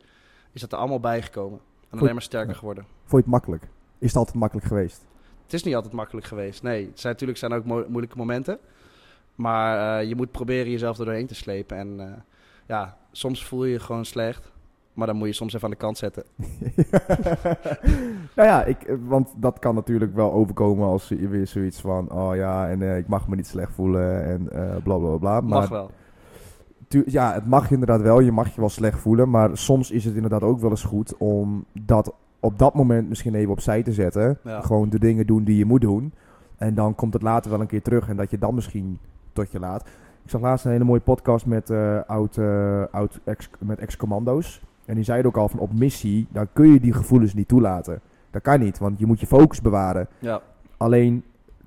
is 0.52 0.60
dat 0.60 0.72
er 0.72 0.78
allemaal 0.78 1.00
bijgekomen. 1.00 1.60
En 1.90 1.98
alleen 1.98 2.12
maar 2.12 2.22
sterker 2.22 2.54
geworden. 2.54 2.84
Vond 2.84 3.10
je 3.10 3.16
het 3.16 3.26
makkelijk? 3.26 3.62
Is 3.98 4.08
het 4.08 4.16
altijd 4.16 4.36
makkelijk 4.36 4.66
geweest? 4.66 5.06
Het 5.42 5.52
is 5.52 5.62
niet 5.62 5.74
altijd 5.74 5.94
makkelijk 5.94 6.26
geweest. 6.26 6.62
Nee, 6.62 6.86
het 6.86 7.00
zijn, 7.00 7.12
natuurlijk 7.12 7.38
zijn 7.38 7.52
ook 7.52 7.64
moeilijke 7.64 8.16
momenten. 8.16 8.58
Maar 9.34 10.02
uh, 10.02 10.08
je 10.08 10.16
moet 10.16 10.30
proberen 10.30 10.70
jezelf 10.70 10.98
er 10.98 11.04
doorheen 11.04 11.26
te 11.26 11.34
slepen. 11.34 11.76
En 11.76 12.00
uh, 12.00 12.12
ja, 12.66 12.98
soms 13.12 13.44
voel 13.44 13.64
je 13.64 13.72
je 13.72 13.80
gewoon 13.80 14.04
slecht. 14.04 14.50
Maar 14.98 15.06
dan 15.06 15.16
moet 15.16 15.28
je 15.28 15.34
soms 15.34 15.54
even 15.54 15.64
aan 15.64 15.70
de 15.70 15.76
kant 15.76 15.98
zetten. 15.98 16.24
nou 18.36 18.48
ja, 18.48 18.64
ik, 18.64 18.96
want 19.06 19.34
dat 19.36 19.58
kan 19.58 19.74
natuurlijk 19.74 20.14
wel 20.14 20.32
overkomen 20.32 20.86
als 20.86 21.08
je 21.08 21.28
weer 21.28 21.46
zoiets 21.46 21.80
van... 21.80 22.12
Oh 22.12 22.36
ja, 22.36 22.68
en 22.68 22.80
uh, 22.80 22.96
ik 22.96 23.08
mag 23.08 23.28
me 23.28 23.36
niet 23.36 23.46
slecht 23.46 23.72
voelen 23.72 24.24
en 24.24 24.48
uh, 24.52 24.76
bla 24.82 24.96
bla 24.96 25.16
bla. 25.16 25.40
Maar, 25.40 25.42
mag 25.42 25.68
wel. 25.68 25.90
Ja, 27.06 27.32
het 27.32 27.46
mag 27.46 27.70
inderdaad 27.70 28.00
wel. 28.00 28.20
Je 28.20 28.32
mag 28.32 28.54
je 28.54 28.60
wel 28.60 28.68
slecht 28.68 29.00
voelen. 29.00 29.30
Maar 29.30 29.56
soms 29.56 29.90
is 29.90 30.04
het 30.04 30.14
inderdaad 30.14 30.42
ook 30.42 30.60
wel 30.60 30.70
eens 30.70 30.84
goed 30.84 31.16
om 31.16 31.64
dat 31.72 32.14
op 32.40 32.58
dat 32.58 32.74
moment 32.74 33.08
misschien 33.08 33.34
even 33.34 33.52
opzij 33.52 33.82
te 33.82 33.92
zetten. 33.92 34.38
Gewoon 34.44 34.88
de 34.88 34.98
dingen 34.98 35.26
doen 35.26 35.44
die 35.44 35.56
je 35.56 35.64
moet 35.64 35.80
doen. 35.80 36.12
En 36.56 36.74
dan 36.74 36.94
komt 36.94 37.12
het 37.12 37.22
later 37.22 37.50
wel 37.50 37.60
een 37.60 37.66
keer 37.66 37.82
terug. 37.82 38.08
En 38.08 38.16
dat 38.16 38.30
je 38.30 38.38
dan 38.38 38.54
misschien 38.54 38.98
tot 39.32 39.50
je 39.50 39.58
laat. 39.58 39.82
Ik 40.24 40.30
zag 40.30 40.40
laatst 40.40 40.64
een 40.64 40.70
hele 40.70 40.84
mooie 40.84 41.00
podcast 41.00 41.46
met, 41.46 41.70
uh, 41.70 42.00
oud, 42.06 42.36
uh, 42.36 42.82
oud 42.90 43.20
ex, 43.24 43.50
met 43.58 43.78
ex-commando's. 43.78 44.60
En 44.88 44.94
die 44.94 45.04
zeiden 45.04 45.26
ook 45.26 45.36
al 45.36 45.48
van 45.48 45.58
op 45.58 45.78
missie, 45.78 46.26
dan 46.30 46.48
kun 46.52 46.72
je 46.72 46.80
die 46.80 46.92
gevoelens 46.92 47.34
niet 47.34 47.48
toelaten. 47.48 48.00
Dat 48.30 48.42
kan 48.42 48.60
niet, 48.60 48.78
want 48.78 48.98
je 48.98 49.06
moet 49.06 49.20
je 49.20 49.26
focus 49.26 49.60
bewaren. 49.60 50.08
Ja. 50.18 50.40
Alleen, 50.76 51.22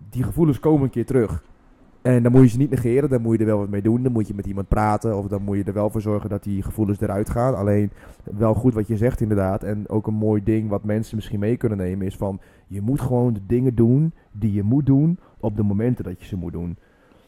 die 0.10 0.24
gevoelens 0.24 0.60
komen 0.60 0.84
een 0.84 0.90
keer 0.90 1.06
terug. 1.06 1.44
En 2.02 2.24
dan 2.24 2.32
moet 2.32 2.42
je 2.42 2.48
ze 2.48 2.58
niet 2.58 2.70
negeren, 2.70 3.10
dan 3.10 3.22
moet 3.22 3.34
je 3.34 3.40
er 3.40 3.46
wel 3.46 3.58
wat 3.58 3.70
mee 3.70 3.82
doen. 3.82 4.04
Dan 4.04 4.12
moet 4.12 4.28
je 4.28 4.34
met 4.34 4.46
iemand 4.46 4.68
praten 4.68 5.18
of 5.18 5.28
dan 5.28 5.42
moet 5.42 5.58
je 5.58 5.64
er 5.64 5.74
wel 5.74 5.90
voor 5.90 6.02
zorgen 6.02 6.30
dat 6.30 6.44
die 6.44 6.64
gevoelens 6.64 7.02
eruit 7.02 7.30
gaan. 7.30 7.56
Alleen 7.56 7.92
wel 8.24 8.54
goed 8.54 8.74
wat 8.74 8.88
je 8.88 8.98
zegt 8.98 9.22
inderdaad. 9.22 9.64
En 9.64 9.90
ook 9.90 10.08
een 10.08 10.14
mooi 10.14 10.44
ding 10.44 10.70
wat 10.70 10.84
mensen 10.84 11.16
misschien 11.16 11.40
mee 11.40 11.58
kunnen 11.58 11.78
nemen 11.78 12.06
is 12.06 12.16
van... 12.16 12.40
Je 12.68 12.82
moet 12.82 13.02
gewoon 13.02 13.34
de 13.34 13.46
dingen 13.46 13.76
doen 13.76 14.14
die 14.32 14.54
je 14.54 14.64
moet 14.64 14.86
doen 14.86 15.20
op 15.40 15.56
de 15.56 15.64
momenten 15.64 16.04
dat 16.04 16.20
je 16.20 16.26
ze 16.26 16.38
moet 16.38 16.52
doen. 16.52 16.78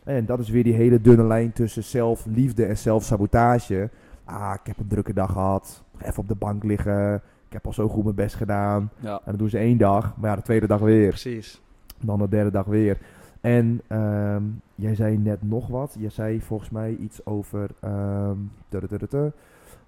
En 0.04 0.26
dat 0.26 0.40
is 0.40 0.50
weer 0.50 0.64
die 0.64 0.74
hele 0.74 1.02
dunne 1.02 1.24
lijn 1.24 1.54
tussen 1.54 1.84
zelfliefde 1.84 2.66
en 2.66 2.78
zelfsabotage. 2.78 3.90
Ah, 4.26 4.54
ik 4.54 4.68
heb 4.68 4.78
een 4.78 4.88
drukke 4.88 5.14
dag 5.14 5.32
gehad. 5.32 5.84
Even 6.02 6.20
op 6.20 6.28
de 6.28 6.36
bank 6.36 6.64
liggen. 6.64 7.16
Ik 7.48 7.54
heb 7.54 7.66
al 7.66 7.74
zo 7.74 7.88
goed 7.88 8.04
mijn 8.04 8.16
best 8.16 8.36
gedaan. 8.36 8.92
Ja. 9.00 9.14
En 9.14 9.22
dan 9.26 9.36
doen 9.36 9.50
ze 9.50 9.58
één 9.58 9.78
dag, 9.78 10.18
maar 10.18 10.30
ja, 10.30 10.36
de 10.36 10.42
tweede 10.42 10.68
dag 10.68 10.80
weer. 10.80 11.08
Precies. 11.08 11.62
Dan 12.00 12.20
de 12.20 12.30
derde 12.30 12.52
dag 12.52 12.66
weer. 12.66 12.98
En 13.42 13.82
ehm, 13.88 14.44
jij 14.76 14.96
zei 14.96 15.18
net 15.18 15.42
nog 15.42 15.68
wat. 15.68 15.96
Je 16.00 16.10
zei 16.10 16.42
volgens 16.42 16.70
mij 16.70 16.96
iets 16.96 17.26
over. 17.26 17.70
Um, 17.84 18.52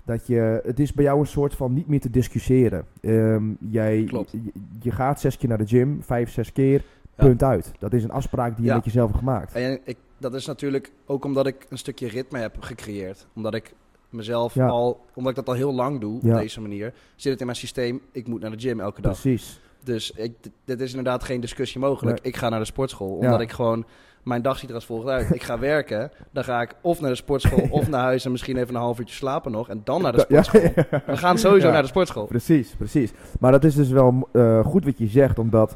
dat 0.05 0.27
je, 0.27 0.61
het 0.63 0.79
is 0.79 0.93
bij 0.93 1.03
jou 1.03 1.19
een 1.19 1.25
soort 1.25 1.55
van 1.55 1.73
niet 1.73 1.87
meer 1.87 1.99
te 1.99 2.09
discussiëren. 2.09 2.85
Um, 3.01 3.57
jij, 3.69 4.03
Klopt. 4.03 4.31
Je, 4.31 4.51
je, 4.79 4.91
gaat 4.91 5.19
zes 5.19 5.37
keer 5.37 5.49
naar 5.49 5.57
de 5.57 5.67
gym, 5.67 6.03
vijf, 6.03 6.31
zes 6.31 6.51
keer, 6.51 6.83
punt 7.15 7.43
uit. 7.43 7.71
Dat 7.79 7.93
is 7.93 8.03
een 8.03 8.11
afspraak 8.11 8.55
die 8.55 8.65
je 8.65 8.73
met 8.73 8.85
jezelf 8.85 9.07
hebt 9.07 9.19
gemaakt. 9.19 9.53
En 9.53 9.79
ik, 9.83 9.97
dat 10.17 10.33
is 10.33 10.45
natuurlijk 10.45 10.91
ook 11.05 11.25
omdat 11.25 11.47
ik 11.47 11.65
een 11.69 11.77
stukje 11.77 12.07
ritme 12.07 12.39
heb 12.39 12.55
gecreëerd. 12.59 13.27
Omdat 13.35 13.53
ik 13.53 13.73
mezelf 14.15 14.57
al, 14.57 15.05
omdat 15.13 15.29
ik 15.29 15.37
dat 15.37 15.47
al 15.47 15.53
heel 15.53 15.73
lang 15.73 15.99
doe 15.99 16.15
op 16.15 16.33
deze 16.33 16.61
manier, 16.61 16.93
zit 17.15 17.31
het 17.31 17.39
in 17.39 17.45
mijn 17.45 17.57
systeem, 17.57 18.01
ik 18.11 18.27
moet 18.27 18.41
naar 18.41 18.51
de 18.51 18.59
gym 18.59 18.79
elke 18.79 19.01
dag. 19.01 19.21
Precies. 19.21 19.59
Dus 19.83 20.11
ik, 20.11 20.33
dit 20.65 20.81
is 20.81 20.89
inderdaad 20.89 21.23
geen 21.23 21.41
discussie 21.41 21.79
mogelijk. 21.79 22.19
Ik 22.21 22.35
ga 22.35 22.49
naar 22.49 22.59
de 22.59 22.65
sportschool, 22.65 23.15
omdat 23.15 23.41
ik 23.41 23.51
gewoon... 23.51 23.85
Mijn 24.23 24.41
dag 24.41 24.57
ziet 24.57 24.69
er 24.69 24.75
als 24.75 24.85
volgt 24.85 25.07
uit. 25.07 25.35
Ik 25.35 25.43
ga 25.43 25.59
werken, 25.59 26.11
dan 26.31 26.43
ga 26.43 26.61
ik 26.61 26.75
of 26.81 27.01
naar 27.01 27.09
de 27.09 27.15
sportschool 27.15 27.67
of 27.79 27.87
naar 27.87 28.01
huis 28.01 28.25
en 28.25 28.31
misschien 28.31 28.57
even 28.57 28.75
een 28.75 28.81
half 28.81 28.99
uurtje 28.99 29.15
slapen 29.15 29.51
nog. 29.51 29.69
En 29.69 29.81
dan 29.83 30.01
naar 30.01 30.11
de 30.11 30.19
sportschool. 30.19 30.61
We 31.05 31.17
gaan 31.17 31.37
sowieso 31.37 31.71
naar 31.71 31.81
de 31.81 31.87
sportschool. 31.87 32.25
Precies, 32.25 32.75
precies. 32.77 33.11
Maar 33.39 33.51
dat 33.51 33.63
is 33.63 33.75
dus 33.75 33.89
wel 33.89 34.29
uh, 34.31 34.65
goed 34.65 34.85
wat 34.85 34.97
je 34.97 35.07
zegt, 35.07 35.39
omdat 35.39 35.75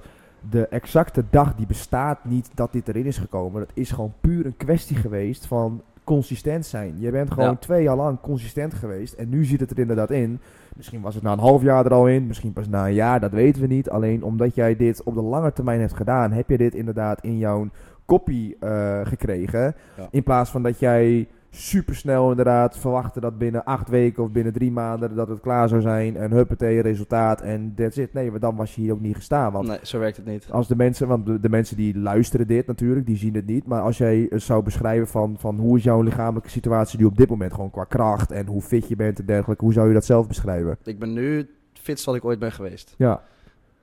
de 0.49 0.67
exacte 0.67 1.23
dag 1.29 1.55
die 1.55 1.65
bestaat 1.65 2.25
niet 2.25 2.49
dat 2.53 2.71
dit 2.71 2.87
erin 2.87 3.05
is 3.05 3.17
gekomen. 3.17 3.59
Dat 3.59 3.71
is 3.73 3.91
gewoon 3.91 4.13
puur 4.21 4.45
een 4.45 4.57
kwestie 4.57 4.95
geweest 4.95 5.45
van 5.45 5.81
consistent 6.09 6.65
zijn. 6.65 6.95
Je 6.99 7.11
bent 7.11 7.31
gewoon 7.31 7.59
twee 7.59 7.83
jaar 7.83 7.95
lang 7.95 8.19
consistent 8.21 8.73
geweest 8.73 9.13
en 9.13 9.29
nu 9.29 9.45
zit 9.45 9.59
het 9.59 9.71
er 9.71 9.79
inderdaad 9.79 10.11
in. 10.11 10.39
Misschien 10.75 11.01
was 11.01 11.15
het 11.15 11.23
na 11.23 11.31
een 11.31 11.39
half 11.39 11.61
jaar 11.61 11.85
er 11.85 11.93
al 11.93 12.07
in, 12.07 12.27
misschien 12.27 12.53
pas 12.53 12.67
na 12.67 12.87
een 12.87 12.93
jaar, 12.93 13.19
dat 13.19 13.31
weten 13.31 13.61
we 13.61 13.67
niet. 13.67 13.89
Alleen 13.89 14.23
omdat 14.23 14.55
jij 14.55 14.75
dit 14.75 15.03
op 15.03 15.13
de 15.13 15.21
lange 15.21 15.53
termijn 15.53 15.79
hebt 15.79 15.93
gedaan, 15.93 16.31
heb 16.31 16.49
je 16.49 16.57
dit 16.57 16.75
inderdaad 16.75 17.21
in 17.21 17.37
jouw 17.37 17.67
kopie 18.05 18.57
uh, 18.59 18.99
gekregen. 19.03 19.75
In 20.11 20.23
plaats 20.23 20.49
van 20.49 20.63
dat 20.63 20.79
jij 20.79 21.27
super 21.51 21.95
snel 21.95 22.29
inderdaad 22.29 22.77
verwachten 22.77 23.21
dat 23.21 23.37
binnen 23.37 23.63
acht 23.63 23.89
weken 23.89 24.23
of 24.23 24.31
binnen 24.31 24.53
drie 24.53 24.71
maanden 24.71 25.15
dat 25.15 25.27
het 25.27 25.39
klaar 25.39 25.69
zou 25.69 25.81
zijn. 25.81 26.17
En 26.17 26.31
huppatee, 26.31 26.81
resultaat 26.81 27.41
en 27.41 27.73
that's 27.75 27.97
it. 27.97 28.13
Nee, 28.13 28.31
maar 28.31 28.39
dan 28.39 28.55
was 28.55 28.75
je 28.75 28.81
hier 28.81 28.93
ook 28.93 29.01
niet 29.01 29.15
gestaan. 29.15 29.51
Want 29.51 29.67
nee, 29.67 29.79
zo 29.81 29.99
werkt 29.99 30.17
het 30.17 30.25
niet. 30.25 30.47
Als 30.51 30.67
de 30.67 30.75
mensen, 30.75 31.07
want 31.07 31.25
de, 31.25 31.39
de, 31.39 31.49
mensen 31.49 31.77
die 31.77 31.97
luisteren 31.97 32.47
dit 32.47 32.67
natuurlijk, 32.67 33.05
die 33.05 33.17
zien 33.17 33.35
het 33.35 33.45
niet. 33.45 33.65
Maar 33.65 33.81
als 33.81 33.97
jij 33.97 34.29
zou 34.35 34.63
beschrijven 34.63 35.07
van, 35.07 35.35
van 35.39 35.57
hoe 35.57 35.77
is 35.77 35.83
jouw 35.83 36.01
lichamelijke 36.01 36.49
situatie 36.49 36.99
nu 36.99 37.05
op 37.05 37.17
dit 37.17 37.29
moment, 37.29 37.53
gewoon 37.53 37.71
qua 37.71 37.83
kracht 37.83 38.31
en 38.31 38.45
hoe 38.45 38.61
fit 38.61 38.87
je 38.87 38.95
bent 38.95 39.19
en 39.19 39.25
dergelijke. 39.25 39.63
Hoe 39.63 39.73
zou 39.73 39.87
je 39.87 39.93
dat 39.93 40.05
zelf 40.05 40.27
beschrijven? 40.27 40.77
Ik 40.83 40.99
ben 40.99 41.13
nu 41.13 41.37
het 41.37 41.49
fitst 41.73 42.05
wat 42.05 42.15
ik 42.15 42.25
ooit 42.25 42.39
ben 42.39 42.51
geweest. 42.51 42.93
Ja. 42.97 43.21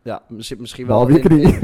Ja, 0.02 0.23
misschien 0.28 0.87
wel. 0.87 1.11
Je 1.11 1.18
knie. 1.18 1.58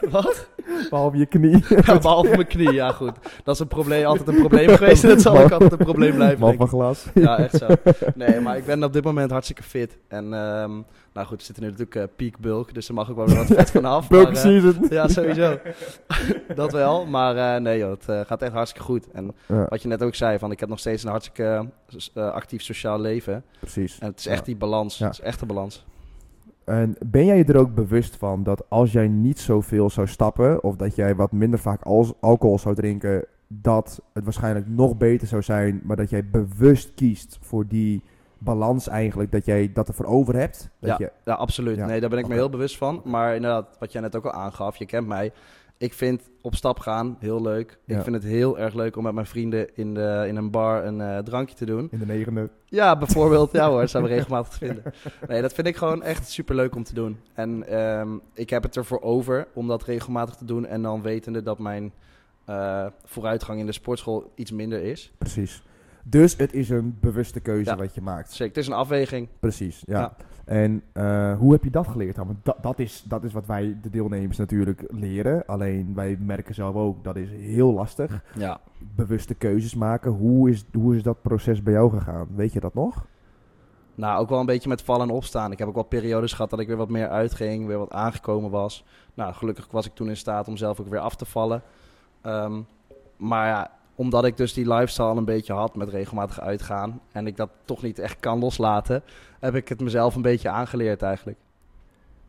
Wat? 0.10 0.48
Behalve 0.90 1.16
je 1.16 1.26
knie. 1.26 1.64
Ja, 1.86 1.98
behalve 1.98 2.30
mijn 2.30 2.46
knie, 2.46 2.72
ja 2.72 2.92
goed. 2.92 3.12
Dat 3.44 3.54
is 3.54 3.60
een 3.60 3.68
probleem, 3.68 4.04
altijd 4.04 4.28
een 4.28 4.38
probleem 4.38 4.68
geweest 4.68 5.02
en 5.02 5.08
dat 5.08 5.20
zal 5.20 5.38
ook 5.38 5.50
altijd 5.50 5.72
een 5.72 5.78
probleem 5.78 6.14
blijven. 6.14 6.40
Man 6.40 6.56
van 6.56 6.68
glas. 6.68 7.06
Ja, 7.14 7.38
echt 7.38 7.56
zo. 7.56 7.66
Nee, 8.14 8.40
maar 8.40 8.56
ik 8.56 8.64
ben 8.64 8.84
op 8.84 8.92
dit 8.92 9.04
moment 9.04 9.30
hartstikke 9.30 9.62
fit. 9.62 9.98
En 10.08 10.32
um, 10.32 10.84
nou 11.12 11.26
goed, 11.26 11.38
we 11.38 11.44
zitten 11.44 11.62
nu 11.62 11.70
natuurlijk 11.70 11.96
uh, 11.96 12.02
peak 12.16 12.38
bulk, 12.38 12.74
dus 12.74 12.88
er 12.88 12.94
mag 12.94 13.10
ook 13.10 13.16
wel 13.16 13.26
weer 13.26 13.36
wat 13.36 13.46
vet 13.46 13.70
vanaf. 13.70 14.08
bulk 14.08 14.24
maar, 14.24 14.32
uh, 14.32 14.38
season. 14.38 14.86
Ja, 14.90 15.08
sowieso. 15.08 15.58
dat 16.54 16.72
wel, 16.72 17.06
maar 17.06 17.36
uh, 17.36 17.62
nee 17.62 17.78
joh, 17.78 17.90
het 17.90 18.26
gaat 18.26 18.42
echt 18.42 18.52
hartstikke 18.52 18.86
goed. 18.86 19.10
En 19.10 19.34
ja. 19.46 19.66
wat 19.68 19.82
je 19.82 19.88
net 19.88 20.02
ook 20.02 20.14
zei, 20.14 20.38
van 20.38 20.50
ik 20.50 20.60
heb 20.60 20.68
nog 20.68 20.78
steeds 20.78 21.02
een 21.02 21.10
hartstikke 21.10 21.66
actief 22.14 22.62
sociaal 22.62 23.00
leven. 23.00 23.44
Precies. 23.58 23.98
En 23.98 24.06
het 24.06 24.18
is 24.18 24.26
echt 24.26 24.44
die 24.44 24.56
balans, 24.56 24.98
het 24.98 25.12
is 25.12 25.20
echt 25.20 25.40
de 25.40 25.46
balans. 25.46 25.84
En 26.64 26.96
ben 27.06 27.24
jij 27.24 27.36
je 27.36 27.44
er 27.44 27.56
ook 27.56 27.74
bewust 27.74 28.16
van 28.16 28.42
dat 28.42 28.70
als 28.70 28.92
jij 28.92 29.08
niet 29.08 29.38
zoveel 29.38 29.90
zou 29.90 30.06
stappen, 30.06 30.62
of 30.62 30.76
dat 30.76 30.94
jij 30.94 31.14
wat 31.14 31.32
minder 31.32 31.58
vaak 31.58 31.82
alcohol 32.20 32.58
zou 32.58 32.74
drinken, 32.74 33.24
dat 33.48 34.02
het 34.12 34.24
waarschijnlijk 34.24 34.68
nog 34.68 34.96
beter 34.96 35.26
zou 35.26 35.42
zijn, 35.42 35.80
maar 35.84 35.96
dat 35.96 36.10
jij 36.10 36.28
bewust 36.30 36.94
kiest 36.94 37.38
voor 37.40 37.66
die 37.68 38.02
balans 38.44 38.88
eigenlijk, 38.88 39.32
dat 39.32 39.44
jij 39.44 39.72
dat 39.72 39.88
ervoor 39.88 40.06
over 40.06 40.36
hebt? 40.36 40.70
Dat 40.80 40.90
ja, 40.90 40.96
je... 40.98 41.12
ja, 41.24 41.34
absoluut. 41.34 41.76
Nee, 41.76 42.00
daar 42.00 42.10
ben 42.10 42.18
ik 42.18 42.28
me 42.28 42.34
heel 42.34 42.50
bewust 42.50 42.76
van. 42.76 43.02
Maar 43.04 43.34
inderdaad, 43.34 43.76
wat 43.78 43.92
jij 43.92 44.00
net 44.00 44.16
ook 44.16 44.24
al 44.24 44.32
aangaf, 44.32 44.76
je 44.76 44.86
kent 44.86 45.06
mij. 45.06 45.32
Ik 45.78 45.94
vind 45.94 46.30
op 46.40 46.54
stap 46.54 46.78
gaan 46.78 47.16
heel 47.18 47.42
leuk. 47.42 47.78
Ik 47.86 48.02
vind 48.02 48.16
het 48.16 48.24
heel 48.24 48.58
erg 48.58 48.74
leuk 48.74 48.96
om 48.96 49.02
met 49.02 49.14
mijn 49.14 49.26
vrienden 49.26 49.76
in, 49.76 49.94
de, 49.94 50.24
in 50.28 50.36
een 50.36 50.50
bar 50.50 50.84
een 50.84 50.98
uh, 50.98 51.18
drankje 51.18 51.54
te 51.54 51.64
doen. 51.64 51.88
In 51.90 51.98
de 51.98 52.06
negende. 52.06 52.50
Ja, 52.64 52.96
bijvoorbeeld. 52.96 53.52
ja 53.52 53.68
hoor, 53.68 53.80
dat 53.80 53.90
zijn 53.90 54.02
we 54.02 54.08
regelmatig 54.08 54.52
te 54.52 54.66
vinden. 54.66 54.82
Nee, 55.28 55.42
dat 55.42 55.52
vind 55.52 55.66
ik 55.66 55.76
gewoon 55.76 56.02
echt 56.02 56.28
super 56.28 56.54
leuk 56.54 56.74
om 56.74 56.82
te 56.84 56.94
doen. 56.94 57.18
En 57.34 57.78
um, 57.80 58.20
ik 58.34 58.50
heb 58.50 58.62
het 58.62 58.76
ervoor 58.76 59.00
over 59.00 59.46
om 59.52 59.68
dat 59.68 59.82
regelmatig 59.82 60.34
te 60.34 60.44
doen. 60.44 60.66
En 60.66 60.82
dan 60.82 61.02
wetende 61.02 61.42
dat 61.42 61.58
mijn 61.58 61.92
uh, 62.48 62.86
vooruitgang 63.04 63.60
in 63.60 63.66
de 63.66 63.72
sportschool 63.72 64.32
iets 64.34 64.50
minder 64.50 64.82
is. 64.82 65.12
Precies. 65.18 65.62
Dus 66.02 66.36
het 66.36 66.52
is 66.52 66.70
een 66.70 66.96
bewuste 67.00 67.40
keuze 67.40 67.70
ja, 67.70 67.76
wat 67.76 67.94
je 67.94 68.00
maakt. 68.00 68.30
Zeker, 68.30 68.46
het 68.46 68.56
is 68.56 68.66
een 68.66 68.72
afweging. 68.78 69.28
Precies, 69.40 69.82
ja. 69.86 70.00
ja. 70.00 70.16
En 70.44 70.82
uh, 70.94 71.38
hoe 71.38 71.52
heb 71.52 71.64
je 71.64 71.70
dat 71.70 71.86
geleerd 71.86 72.16
dan? 72.16 72.26
Want 72.26 72.38
dat, 72.42 72.56
dat, 72.62 72.78
is, 72.78 73.04
dat 73.08 73.24
is 73.24 73.32
wat 73.32 73.46
wij, 73.46 73.78
de 73.82 73.90
deelnemers, 73.90 74.38
natuurlijk 74.38 74.84
leren. 74.90 75.46
Alleen 75.46 75.94
wij 75.94 76.16
merken 76.20 76.54
zelf 76.54 76.74
ook, 76.74 77.04
dat 77.04 77.16
is 77.16 77.30
heel 77.30 77.72
lastig. 77.72 78.24
Ja. 78.34 78.60
Bewuste 78.78 79.34
keuzes 79.34 79.74
maken. 79.74 80.10
Hoe 80.10 80.50
is, 80.50 80.64
hoe 80.72 80.96
is 80.96 81.02
dat 81.02 81.22
proces 81.22 81.62
bij 81.62 81.72
jou 81.72 81.90
gegaan? 81.90 82.28
Weet 82.34 82.52
je 82.52 82.60
dat 82.60 82.74
nog? 82.74 83.06
Nou, 83.94 84.20
ook 84.20 84.28
wel 84.28 84.40
een 84.40 84.46
beetje 84.46 84.68
met 84.68 84.82
vallen 84.82 85.08
en 85.08 85.14
opstaan. 85.14 85.52
Ik 85.52 85.58
heb 85.58 85.68
ook 85.68 85.74
wel 85.74 85.82
periodes 85.82 86.32
gehad 86.32 86.50
dat 86.50 86.60
ik 86.60 86.66
weer 86.66 86.76
wat 86.76 86.90
meer 86.90 87.08
uitging, 87.08 87.66
weer 87.66 87.78
wat 87.78 87.92
aangekomen 87.92 88.50
was. 88.50 88.84
Nou, 89.14 89.34
gelukkig 89.34 89.70
was 89.70 89.86
ik 89.86 89.94
toen 89.94 90.08
in 90.08 90.16
staat 90.16 90.48
om 90.48 90.56
zelf 90.56 90.80
ook 90.80 90.88
weer 90.88 90.98
af 91.00 91.16
te 91.16 91.24
vallen. 91.24 91.62
Um, 92.22 92.66
maar 93.16 93.46
ja, 93.46 93.70
omdat 93.94 94.24
ik 94.24 94.36
dus 94.36 94.52
die 94.52 94.68
lifestyle 94.68 95.16
een 95.16 95.24
beetje 95.24 95.52
had 95.52 95.76
met 95.76 95.88
regelmatig 95.88 96.40
uitgaan 96.40 97.00
en 97.12 97.26
ik 97.26 97.36
dat 97.36 97.50
toch 97.64 97.82
niet 97.82 97.98
echt 97.98 98.20
kan 98.20 98.38
loslaten, 98.38 99.02
heb 99.40 99.54
ik 99.54 99.68
het 99.68 99.80
mezelf 99.80 100.14
een 100.14 100.22
beetje 100.22 100.48
aangeleerd 100.48 101.02
eigenlijk. 101.02 101.38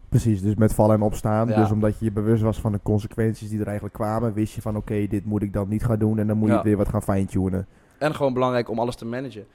Precies, 0.09 0.41
dus 0.41 0.55
met 0.55 0.73
vallen 0.73 0.95
en 0.95 1.01
opstaan. 1.01 1.47
Dus 1.47 1.71
omdat 1.71 1.99
je 1.99 2.05
je 2.05 2.11
bewust 2.11 2.43
was 2.43 2.59
van 2.59 2.71
de 2.71 2.79
consequenties 2.83 3.49
die 3.49 3.59
er 3.59 3.65
eigenlijk 3.65 3.95
kwamen, 3.95 4.33
wist 4.33 4.53
je 4.53 4.61
van 4.61 4.75
oké, 4.75 5.07
dit 5.07 5.25
moet 5.25 5.41
ik 5.41 5.53
dan 5.53 5.69
niet 5.69 5.85
gaan 5.85 5.99
doen 5.99 6.19
en 6.19 6.27
dan 6.27 6.37
moet 6.37 6.49
je 6.49 6.61
weer 6.63 6.77
wat 6.77 6.89
gaan 6.89 7.03
fine-tunen. 7.03 7.67
En 7.97 8.15
gewoon 8.15 8.33
belangrijk 8.33 8.69
om 8.69 8.79
alles 8.79 8.95
te 8.95 9.05
managen. 9.05 9.45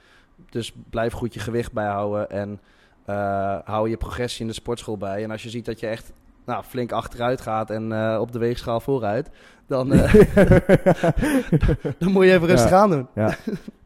Dus 0.49 0.73
blijf 0.89 1.13
goed 1.13 1.33
je 1.33 1.39
gewicht 1.39 1.71
bijhouden 1.71 2.29
en 2.29 2.59
eh, 3.05 3.57
hou 3.63 3.89
je 3.89 3.97
progressie 3.97 4.41
in 4.41 4.47
de 4.47 4.53
sportschool 4.53 4.97
bij. 4.97 5.23
En 5.23 5.31
als 5.31 5.43
je 5.43 5.49
ziet 5.49 5.65
dat 5.65 5.79
je 5.79 5.87
echt 5.87 6.13
nou, 6.45 6.63
flink 6.63 6.91
achteruit 6.91 7.41
gaat 7.41 7.69
en 7.69 7.91
eh, 7.91 8.19
op 8.21 8.31
de 8.31 8.39
weegschaal 8.39 8.79
vooruit, 8.79 9.29
dan, 9.69 9.93
eh, 9.93 10.13
dan 11.99 12.11
moet 12.11 12.25
je 12.25 12.31
even 12.33 12.47
rustig 12.47 12.71
aan 12.71 12.89
doen. 12.89 13.07
Ja. 13.15 13.35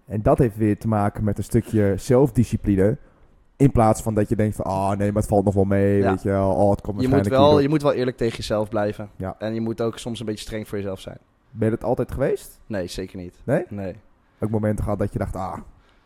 En 0.06 0.22
dat 0.22 0.38
heeft 0.38 0.58
weer 0.58 0.78
te 0.78 0.88
maken 0.88 1.24
met 1.24 1.38
een 1.38 1.44
stukje 1.44 1.94
zelfdiscipline. 1.98 2.98
In 3.58 3.72
plaats 3.72 4.02
van 4.02 4.14
dat 4.14 4.30
je 4.30 4.36
denkt 4.36 4.56
van, 4.56 4.66
ah 4.66 4.90
nee, 4.98 5.12
maar 5.12 5.22
het 5.22 5.32
valt 5.32 5.46
nog 5.46 5.54
wel 5.54 5.64
mee, 5.64 5.98
Ja. 5.98 6.10
weet 6.10 6.24
je 6.24 6.30
wel. 6.30 6.52
Oh, 6.52 6.70
het 6.70 6.82
komt 6.82 7.02
Je 7.02 7.08
moet, 7.08 7.28
wel, 7.28 7.60
je 7.60 7.70
moet 7.70 7.82
wel 7.82 7.94
eerlijk 7.94 8.18
tegen 8.18 8.38
jezelf 8.38 8.70
blijven. 8.70 9.10
Ja. 9.16 9.36
En 9.40 9.54
je 9.54 9.62
moet 9.62 9.82
ook 9.82 9.98
soms 9.98 10.20
een 10.20 10.26
beetje 10.26 10.42
streng 10.46 10.68
voor 10.68 10.78
jezelf 10.78 11.00
zijn. 11.00 11.18
Ben 11.52 11.70
je 11.70 11.76
dat 11.76 11.84
altijd 11.84 12.12
geweest? 12.12 12.60
Nee, 12.68 12.88
zeker 12.88 13.18
niet. 13.18 13.36
Nee? 13.44 13.66
Nee. 13.70 13.96
Ook 14.40 14.50
momenten 14.50 14.84
gehad 14.84 15.00
dat 15.00 15.14
je 15.14 15.20
dacht, 15.20 15.36
ah, 15.36 15.58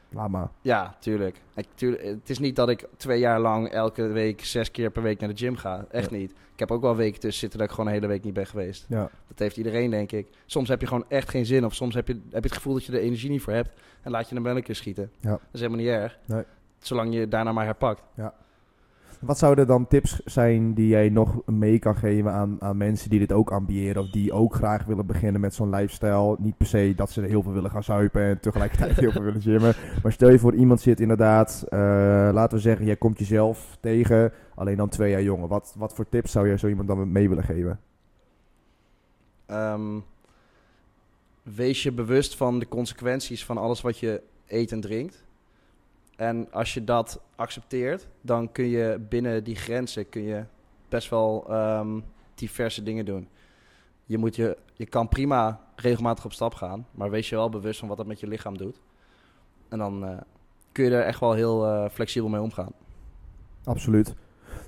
laat 0.09 0.29
maar. 0.29 0.49
Ja, 0.61 0.95
tuurlijk. 0.99 1.41
Ik, 1.55 1.67
tuurlijk. 1.73 2.03
Het 2.03 2.29
is 2.29 2.39
niet 2.39 2.55
dat 2.55 2.69
ik 2.69 2.87
twee 2.97 3.19
jaar 3.19 3.39
lang 3.39 3.69
elke 3.69 4.07
week 4.07 4.45
zes 4.45 4.71
keer 4.71 4.89
per 4.89 5.01
week 5.01 5.19
naar 5.19 5.29
de 5.29 5.37
gym 5.37 5.55
ga. 5.55 5.85
Echt 5.91 6.11
niet. 6.11 6.31
Ik 6.31 6.59
heb 6.59 6.71
ook 6.71 6.81
wel 6.81 6.95
weken 6.95 7.19
tussen 7.19 7.39
zitten 7.39 7.59
dat 7.59 7.67
ik 7.67 7.73
gewoon 7.73 7.89
een 7.89 7.95
hele 7.95 8.07
week 8.07 8.23
niet 8.23 8.33
ben 8.33 8.47
geweest. 8.47 8.85
Ja. 8.89 9.09
Dat 9.27 9.39
heeft 9.39 9.57
iedereen, 9.57 9.89
denk 9.89 10.11
ik. 10.11 10.27
Soms 10.45 10.69
heb 10.69 10.81
je 10.81 10.87
gewoon 10.87 11.05
echt 11.07 11.29
geen 11.29 11.45
zin. 11.45 11.65
Of 11.65 11.73
soms 11.75 11.95
heb 11.95 12.07
je, 12.07 12.13
heb 12.13 12.43
je 12.43 12.49
het 12.49 12.51
gevoel 12.51 12.73
dat 12.73 12.85
je 12.85 12.91
er 12.91 12.99
energie 12.99 13.29
niet 13.29 13.41
voor 13.41 13.53
hebt. 13.53 13.81
En 14.01 14.11
laat 14.11 14.29
je 14.29 14.35
hem 14.35 14.43
wel 14.43 14.55
een 14.55 14.63
keer 14.63 14.75
schieten. 14.75 15.11
Ja. 15.19 15.29
Dat 15.29 15.39
is 15.51 15.59
helemaal 15.59 15.81
niet 15.81 15.89
erg. 15.89 16.17
Nee. 16.25 16.43
Zolang 16.79 17.13
je 17.13 17.27
daarna 17.27 17.51
maar 17.51 17.65
herpakt. 17.65 18.03
Wat 19.19 19.38
zouden 19.38 19.67
dan 19.67 19.88
tips 19.88 20.21
zijn 20.25 20.74
die 20.74 20.88
jij 20.88 21.09
nog 21.09 21.41
mee 21.45 21.79
kan 21.79 21.95
geven 21.95 22.31
aan, 22.31 22.55
aan 22.59 22.77
mensen 22.77 23.09
die 23.09 23.19
dit 23.19 23.31
ook 23.31 23.51
ambiëren? 23.51 24.01
Of 24.01 24.09
die 24.09 24.33
ook 24.33 24.55
graag 24.55 24.86
willen 24.86 25.05
beginnen 25.05 25.41
met 25.41 25.53
zo'n 25.53 25.69
lifestyle? 25.69 26.36
Niet 26.39 26.57
per 26.57 26.67
se 26.67 26.93
dat 26.95 27.12
ze 27.12 27.21
heel 27.21 27.41
veel 27.41 27.53
willen 27.53 27.71
gaan 27.71 27.83
zuipen 27.83 28.21
en 28.21 28.39
tegelijkertijd 28.39 28.97
heel 29.00 29.12
veel 29.12 29.21
willen 29.21 29.41
gymmen. 29.41 29.74
Maar 30.03 30.12
stel 30.12 30.29
je 30.29 30.39
voor 30.39 30.55
iemand 30.55 30.81
zit 30.81 31.00
inderdaad, 31.00 31.65
eh, 31.69 31.79
laten 32.33 32.57
we 32.57 32.63
zeggen, 32.63 32.86
jij 32.86 32.95
komt 32.95 33.19
jezelf 33.19 33.77
tegen, 33.79 34.31
alleen 34.55 34.77
dan 34.77 34.89
twee 34.89 35.12
jaar 35.12 35.24
jonger. 35.24 35.47
Wat, 35.47 35.75
wat 35.77 35.93
voor 35.93 36.09
tips 36.09 36.31
zou 36.31 36.50
je 36.50 36.57
zo 36.57 36.67
iemand 36.67 36.88
dan 36.88 37.12
mee 37.12 37.29
willen 37.29 37.43
geven? 37.43 37.79
Ehm, 39.45 40.00
wees 41.43 41.83
je 41.83 41.91
bewust 41.91 42.36
van 42.36 42.59
de 42.59 42.67
consequenties 42.67 43.45
van 43.45 43.57
alles 43.57 43.81
wat 43.81 43.97
je 43.97 44.21
eet 44.47 44.71
en 44.71 44.81
drinkt. 44.81 45.25
En 46.17 46.51
als 46.51 46.74
je 46.74 46.83
dat 46.83 47.21
accepteert, 47.36 48.07
dan 48.21 48.51
kun 48.51 48.65
je 48.65 49.00
binnen 49.09 49.43
die 49.43 49.55
grenzen 49.55 50.09
kun 50.09 50.21
je 50.21 50.43
best 50.89 51.09
wel 51.09 51.45
ehm, 51.50 52.00
diverse 52.36 52.83
dingen 52.83 53.05
doen. 53.05 53.27
Je, 54.05 54.17
moet 54.17 54.36
je, 54.36 54.57
je 54.74 54.86
kan 54.86 55.07
prima 55.07 55.59
regelmatig 55.75 56.25
op 56.25 56.33
stap 56.33 56.53
gaan, 56.53 56.86
maar 56.91 57.09
wees 57.09 57.29
je 57.29 57.36
wel 57.36 57.50
bewust 57.50 57.79
van 57.79 57.88
wat 57.88 57.97
dat 57.97 58.05
met 58.05 58.19
je 58.19 58.27
lichaam 58.27 58.57
doet. 58.57 58.81
En 59.69 59.77
dan 59.77 60.05
eh, 60.05 60.17
kun 60.71 60.83
je 60.83 60.91
er 60.91 61.03
echt 61.03 61.19
wel 61.19 61.33
heel 61.33 61.65
eh, 61.65 61.89
flexibel 61.89 62.29
mee 62.29 62.41
omgaan. 62.41 62.71
Absoluut. 63.63 64.15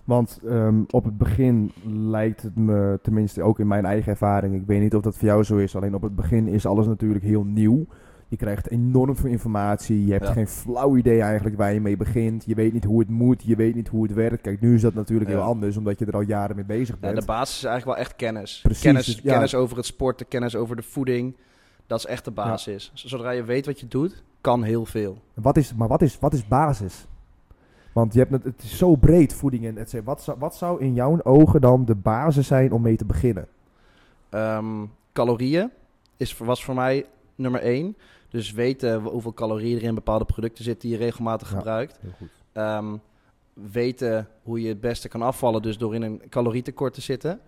Want 0.03 0.39
ehm, 0.45 0.81
op 0.89 1.03
het 1.03 1.17
begin 1.17 1.71
lijkt 1.85 2.41
het 2.41 2.55
me, 2.55 2.99
tenminste 3.01 3.41
ook 3.41 3.59
in 3.59 3.67
mijn 3.67 3.85
eigen 3.85 4.11
ervaring, 4.11 4.55
ik 4.55 4.65
weet 4.65 4.81
niet 4.81 4.95
of 4.95 5.01
dat 5.01 5.17
voor 5.17 5.27
jou 5.27 5.43
zo 5.43 5.57
is, 5.57 5.75
alleen 5.75 5.95
op 5.95 6.01
het 6.01 6.15
begin 6.15 6.47
is 6.47 6.65
alles 6.65 6.87
natuurlijk 6.87 7.23
heel 7.23 7.43
nieuw. 7.43 7.85
Je 8.29 8.37
krijgt 8.37 8.69
enorm 8.69 9.15
veel 9.15 9.29
informatie, 9.29 10.05
je 10.05 10.11
hebt 10.11 10.27
Ja. 10.27 10.31
geen 10.33 10.47
flauw 10.47 10.97
idee 10.97 11.21
eigenlijk 11.21 11.57
waar 11.57 11.73
je 11.73 11.81
mee 11.81 11.97
begint, 11.97 12.43
je 12.45 12.55
weet 12.55 12.73
niet 12.73 12.83
hoe 12.83 12.99
het 12.99 13.09
moet, 13.09 13.43
je 13.43 13.55
weet 13.55 13.75
niet 13.75 13.87
hoe 13.87 14.03
het 14.03 14.13
werkt. 14.13 14.41
Kijk, 14.41 14.61
nu 14.61 14.75
is 14.75 14.81
dat 14.81 14.93
natuurlijk 14.93 15.29
Ja. 15.29 15.35
heel 15.37 15.45
anders, 15.45 15.77
omdat 15.77 15.99
je 15.99 16.05
er 16.05 16.13
al 16.13 16.21
jaren 16.21 16.55
mee 16.55 16.65
bezig 16.65 16.95
Ja, 16.95 17.01
bent. 17.01 17.19
de 17.19 17.25
basis 17.25 17.57
is 17.57 17.63
eigenlijk 17.63 17.97
wel 17.97 18.05
echt 18.07 18.15
kennis. 18.15 18.59
Precies, 18.63 18.83
kennis, 18.83 19.05
dus 19.05 19.19
ja. 19.23 19.31
kennis 19.31 19.55
over 19.55 19.77
het 19.77 19.85
sporten, 19.85 20.27
kennis 20.27 20.55
over 20.55 20.75
de 20.75 20.81
voeding. 20.83 21.35
Dat 21.87 21.99
is 21.99 22.05
echt 22.05 22.25
de 22.25 22.31
basis. 22.31 22.91
Zodra 22.93 23.31
je 23.31 23.43
weet 23.43 23.65
wat 23.65 23.79
je 23.79 23.87
doet, 23.87 24.23
kan 24.41 24.63
heel 24.63 24.85
veel. 24.85 25.21
Wat 25.33 25.57
is, 25.57 25.73
maar 25.73 25.87
wat 25.87 26.01
is, 26.01 26.19
wat 26.19 26.33
is 26.33 26.47
basis? 26.47 27.07
Want 27.93 28.13
je 28.13 28.19
hebt 28.19 28.31
het, 28.31 28.43
het 28.43 28.63
is 28.63 28.77
zo 28.77 28.95
breed, 28.95 29.33
voeding 29.33 29.65
en 29.65 29.77
et 29.77 29.89
cetera. 29.89 30.03
Wat 30.11 30.21
zou, 30.23 30.37
wat 30.39 30.55
zou 30.55 30.81
in 30.81 30.93
jouw 30.93 31.23
ogen 31.23 31.61
dan 31.61 31.85
de 31.85 31.95
basis 31.95 32.47
zijn 32.47 32.71
om 32.71 32.81
mee 32.81 32.95
te 32.95 33.05
beginnen? 33.05 33.47
Ehm, 34.29 34.65
calorieën 35.13 35.69
is, 36.17 36.37
was 36.37 36.63
voor 36.63 36.75
mij 36.75 37.05
nummer 37.35 37.61
één. 37.61 37.95
Dus 38.29 38.51
weten 38.51 39.01
hoeveel 39.01 39.33
calorieën 39.33 39.77
er 39.77 39.83
in 39.83 39.95
bepaalde 39.95 40.25
producten 40.25 40.63
zitten 40.63 40.89
die 40.89 40.97
je 40.97 41.03
regelmatig 41.03 41.49
Ja. 41.51 41.57
gebruikt. 41.57 41.97
Heel 42.01 42.11
goed. 42.17 42.29
Ehm, 42.51 42.95
weten 43.53 44.27
hoe 44.43 44.61
je 44.61 44.67
het 44.67 44.81
beste 44.81 45.07
kan 45.07 45.21
afvallen, 45.21 45.61
dus 45.61 45.77
door 45.77 45.95
in 45.95 46.01
een 46.01 46.21
calorietekort 46.29 46.93
te 46.93 47.01
zitten. 47.01 47.39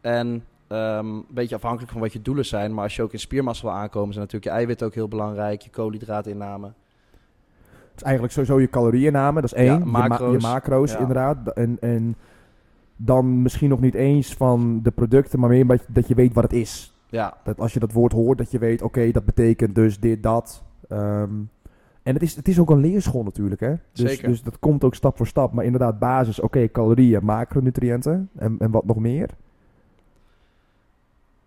En 0.00 0.44
ehm, 0.68 1.06
een 1.06 1.24
beetje 1.28 1.54
afhankelijk 1.54 1.92
van 1.92 2.00
wat 2.00 2.12
je 2.12 2.22
doelen 2.22 2.46
zijn. 2.46 2.74
Maar 2.74 2.82
als 2.84 2.96
je 2.96 3.02
ook 3.02 3.12
in 3.12 3.18
spiermassa 3.18 3.62
wil 3.62 3.72
aankomen, 3.76 4.14
zijn 4.14 4.24
natuurlijk 4.24 4.52
je 4.52 4.58
eiwit 4.58 4.82
ook 4.82 4.94
heel 4.94 5.08
belangrijk. 5.08 5.62
Je 5.62 5.70
koolhydraatinname. 5.70 6.66
Het 6.66 7.96
is 7.96 8.02
eigenlijk 8.02 8.32
sowieso 8.32 8.60
je 8.60 8.68
calorieinname, 8.70 9.40
dat 9.40 9.52
is 9.52 9.58
één. 9.58 9.66
Ja, 9.72 9.78
Je, 9.78 9.84
ma- 9.84 10.06
macro's. 10.06 10.32
je 10.42 10.48
macro's, 10.48 10.92
Ja. 10.92 10.98
inderdaad. 10.98 11.52
En, 11.52 11.76
en 11.80 12.16
dan 12.96 13.42
misschien 13.42 13.68
nog 13.68 13.80
niet 13.80 13.94
eens 13.94 14.34
van 14.34 14.80
de 14.82 14.90
producten, 14.90 15.40
maar 15.40 15.48
meer 15.48 15.80
dat 15.88 16.08
je 16.08 16.14
weet 16.14 16.34
wat 16.34 16.42
het 16.44 16.52
is. 16.52 16.93
Ja, 17.14 17.36
Dat 17.44 17.58
als 17.60 17.72
je 17.72 17.78
dat 17.80 17.92
woord 17.92 18.12
hoort, 18.12 18.38
dat 18.38 18.50
je 18.50 18.58
weet, 18.58 18.82
oké, 18.82 19.10
dat 19.10 19.24
betekent 19.24 19.74
dus 19.74 20.00
dit, 20.00 20.22
dat. 20.22 20.62
Ehm, 20.88 21.30
en 22.02 22.14
het 22.14 22.22
is, 22.22 22.36
het 22.36 22.48
is 22.48 22.58
ook 22.58 22.70
een 22.70 22.80
leerschool 22.80 23.22
natuurlijk, 23.22 23.60
hè? 23.60 23.74
Dus, 23.92 24.10
Zeker. 24.10 24.28
dus 24.28 24.42
dat 24.42 24.58
komt 24.58 24.84
ook 24.84 24.94
stap 24.94 25.16
voor 25.16 25.26
stap. 25.26 25.52
Maar 25.52 25.64
inderdaad, 25.64 25.98
basis, 25.98 26.40
oké, 26.40 26.70
calorieën, 26.70 27.24
macronutriënten 27.24 28.30
en, 28.36 28.56
en 28.58 28.70
wat 28.70 28.84
nog 28.84 28.96
meer. 28.96 29.30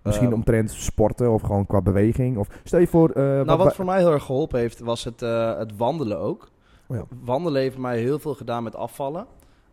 Misschien 0.01 0.27
Ehm, 0.27 0.35
omtrent 0.35 0.71
sporten 0.71 1.31
of 1.31 1.41
gewoon 1.41 1.65
qua 1.67 1.81
beweging. 1.81 2.37
Of 2.37 2.47
stel 2.63 2.79
je 2.79 2.87
voor... 2.87 3.09
eh, 3.09 3.23
nou, 3.23 3.57
wat 3.57 3.75
voor 3.75 3.85
mij 3.85 3.97
heel 3.97 4.11
erg 4.11 4.23
geholpen 4.23 4.59
heeft, 4.59 4.79
was 4.79 5.03
het, 5.03 5.21
eh, 5.21 5.57
het 5.57 5.77
wandelen 5.77 6.19
ook. 6.19 6.49
Oh 6.87 6.97
ja. 6.97 7.03
Wandelen 7.23 7.61
heeft 7.61 7.77
mij 7.77 7.99
heel 7.99 8.19
veel 8.19 8.33
gedaan 8.35 8.63
met 8.63 8.75
afvallen. 8.75 9.25